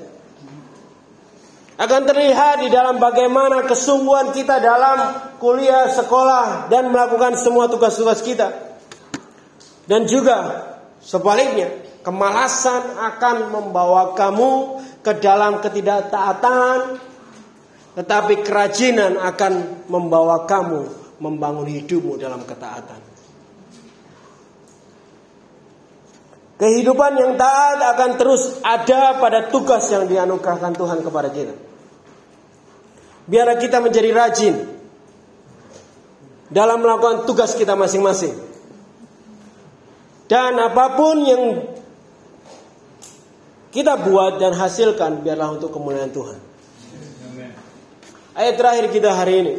[1.80, 5.00] akan terlihat di dalam bagaimana kesungguhan kita dalam
[5.40, 8.52] kuliah, sekolah, dan melakukan semua tugas-tugas kita.
[9.88, 10.68] Dan juga
[11.00, 17.00] sebaliknya, kemalasan akan membawa kamu ke dalam ketidaktaatan,
[18.00, 20.88] tetapi kerajinan akan membawa kamu
[21.20, 23.10] membangun hidupmu dalam ketaatan.
[26.60, 31.56] Kehidupan yang taat akan terus ada pada tugas yang dianugerahkan Tuhan kepada kita.
[33.32, 34.56] Biar kita menjadi rajin
[36.52, 38.36] dalam melakukan tugas kita masing-masing.
[40.28, 41.44] Dan apa pun yang
[43.70, 46.40] kita buat dan hasilkan biarlah untuk kemuliaan Tuhan.
[48.34, 49.56] Ayat terakhir kita hari ini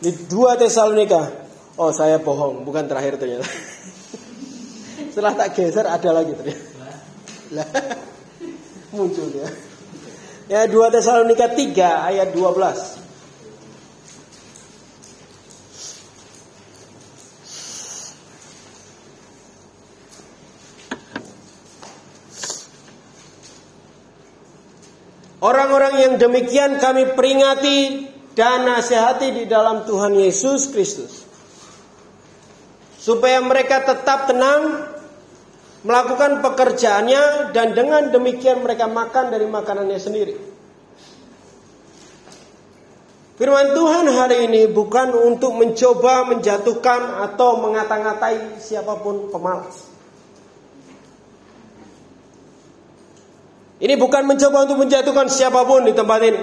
[0.00, 1.44] di 2 Tesalonika.
[1.76, 3.44] Oh, saya bohong, bukan terakhir ternyata.
[5.12, 6.64] Setelah tak geser ada lagi ternyata.
[8.96, 9.48] Muncul dia.
[10.46, 13.05] Ya 2 Tesalonika 3 ayat 12.
[25.46, 31.22] Orang-orang yang demikian kami peringati dan nasihati di dalam Tuhan Yesus Kristus.
[32.98, 34.90] Supaya mereka tetap tenang
[35.86, 40.34] melakukan pekerjaannya dan dengan demikian mereka makan dari makanannya sendiri.
[43.38, 49.95] Firman Tuhan hari ini bukan untuk mencoba menjatuhkan atau mengata-ngatai siapa pun pemalas.
[53.76, 56.40] Ini bukan mencoba untuk menjatuhkan siapa pun di tempat ini.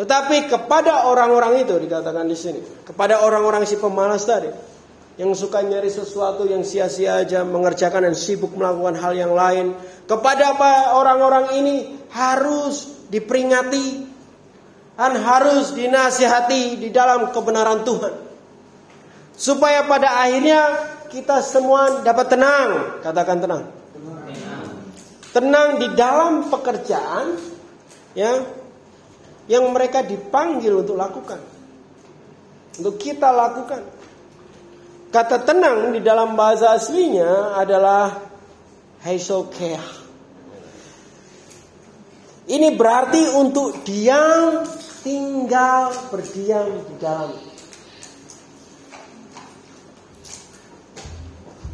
[0.00, 4.48] Tetapi kepada orang-orang itu dikatakan di sini, kepada orang-orang si pemalas tadi,
[5.20, 9.76] yang suka nyari sesuatu yang sia-sia aja mengerjakan dan sibuk melakukan hal yang lain.
[10.08, 11.76] Kepada apa orang-orang ini
[12.16, 14.08] harus diperingati
[14.96, 18.14] dan harus dinasihati di dalam kebenaran Tuhan.
[19.36, 20.60] Supaya pada akhirnya
[21.12, 22.68] kita semua dapat tenang,
[23.04, 23.79] katakan tenang.
[25.30, 27.38] Tenang di dalam pekerjaan
[28.18, 28.42] ya
[29.46, 31.38] yang mereka dipanggil untuk lakukan.
[32.78, 33.82] Untuk kita lakukan.
[35.10, 38.14] Kata tenang di dalam bahasa aslinya adalah
[39.02, 39.98] heisokeh.
[42.50, 44.66] Ini berarti untuk diam,
[45.02, 47.49] tinggal berdiam di dalam.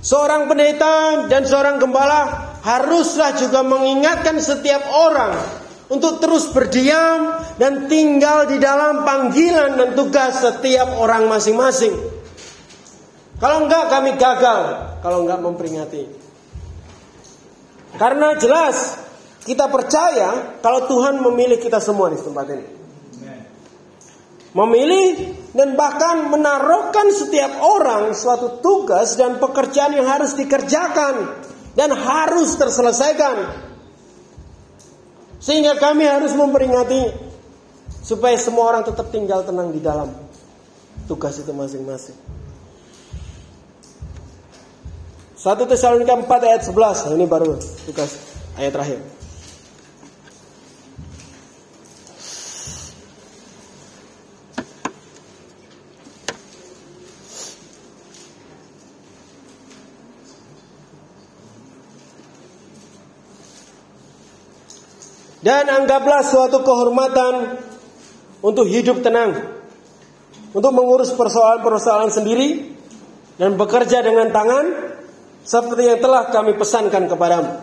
[0.07, 5.35] Seorang pendeta dan seorang gembala haruslah juga mengingatkan setiap orang
[5.91, 11.91] untuk terus berdiam dan tinggal di dalam panggilan dan tugas setiap orang masing-masing.
[13.43, 14.61] Kalau enggak kami gagal
[15.03, 16.03] kalau enggak memperingati.
[17.99, 19.03] Karena jelas
[19.43, 22.67] kita percaya kalau Tuhan memilih kita semua di tempat ini.
[24.55, 31.33] Memilih dan bahkan menaruhkan setiap orang suatu tugas dan pekerjaan yang harus dikerjakan
[31.73, 33.65] dan harus terselesaikan.
[35.41, 37.09] Sehingga kami harus memperingati
[38.05, 40.13] supaya semua orang tetap tinggal tenang di dalam
[41.09, 42.17] tugas itu masing-masing.
[45.37, 47.17] 1 Tesalonika 4 ayat 11.
[47.17, 47.57] Ini baru
[47.89, 48.13] tugas
[48.61, 49.16] ayat terakhir.
[65.47, 67.63] Dan anggaplah suatu kehormatan
[68.43, 69.55] untuk hidup tenang.
[70.51, 72.75] Untuk mengurus persoalan-persoalan sendiri
[73.39, 74.97] dan bekerja dengan tangan
[75.47, 77.63] seperti yang telah kami pesankan kepadamu.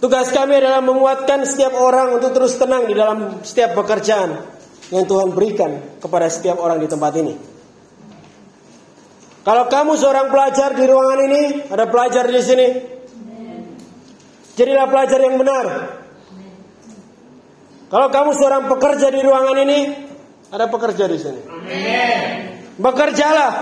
[0.00, 4.40] Tugas kami adalah menguatkan setiap orang untuk terus tenang di dalam setiap pekerjaan
[4.88, 7.34] yang Tuhan berikan kepada setiap orang di tempat ini.
[9.44, 12.68] Kalau kamu seorang pelajar di ruangan ini, ada pelajar di sini.
[14.54, 15.66] Jadilah pelajar yang benar.
[17.90, 19.78] Kalau kamu seorang pekerja di ruangan ini,
[20.50, 21.40] ada pekerja di sini.
[22.78, 23.52] Bekerjalah.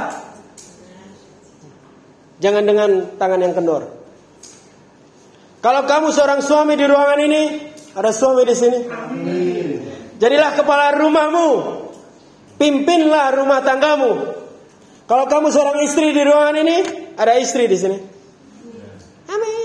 [2.40, 3.82] Jangan dengan tangan yang kendor.
[5.62, 7.43] Kalau kamu seorang suami di ruangan ini,
[7.95, 8.80] ada suami di sini.
[10.18, 11.49] Jadilah kepala rumahmu.
[12.59, 14.12] Pimpinlah rumah tanggamu.
[15.07, 16.76] Kalau kamu seorang istri di ruangan ini,
[17.14, 17.99] ada istri di sini.
[19.30, 19.62] Amin.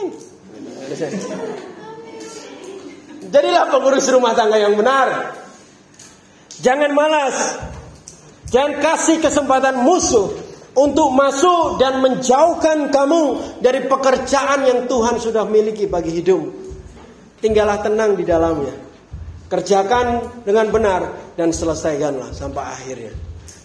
[3.28, 5.36] Jadilah pengurus rumah tangga yang benar.
[6.64, 7.60] Jangan malas.
[8.48, 10.32] Jangan kasih kesempatan musuh
[10.78, 13.24] untuk masuk dan menjauhkan kamu
[13.60, 16.48] dari pekerjaan yang Tuhan sudah miliki bagi hidup.
[17.44, 18.72] Tinggallah tenang di dalamnya.
[19.48, 21.02] Kerjakan dengan benar
[21.36, 23.14] dan selesaikanlah sampai akhirnya.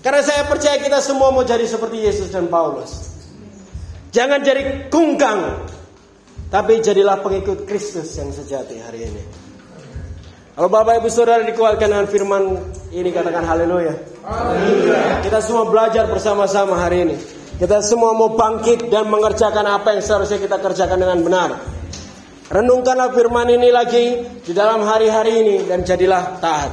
[0.02, 3.14] Karena saya percaya kita semua mau jadi seperti Yesus dan Paulus.
[4.10, 5.62] Jangan jadi kungkang,
[6.52, 9.22] tapi jadilah pengikut Kristus yang sejati hari ini.
[10.52, 12.60] Kalau Bapak Ibu Saudara dikuatkan dengan firman
[12.92, 13.96] ini katakan haleluya.
[15.24, 17.16] Kita semua belajar bersama-sama hari ini.
[17.56, 21.50] Kita semua mau bangkit dan mengerjakan apa yang seharusnya kita kerjakan dengan benar.
[22.52, 26.68] Renungkanlah firman ini lagi di dalam hari-hari ini dan jadilah taat.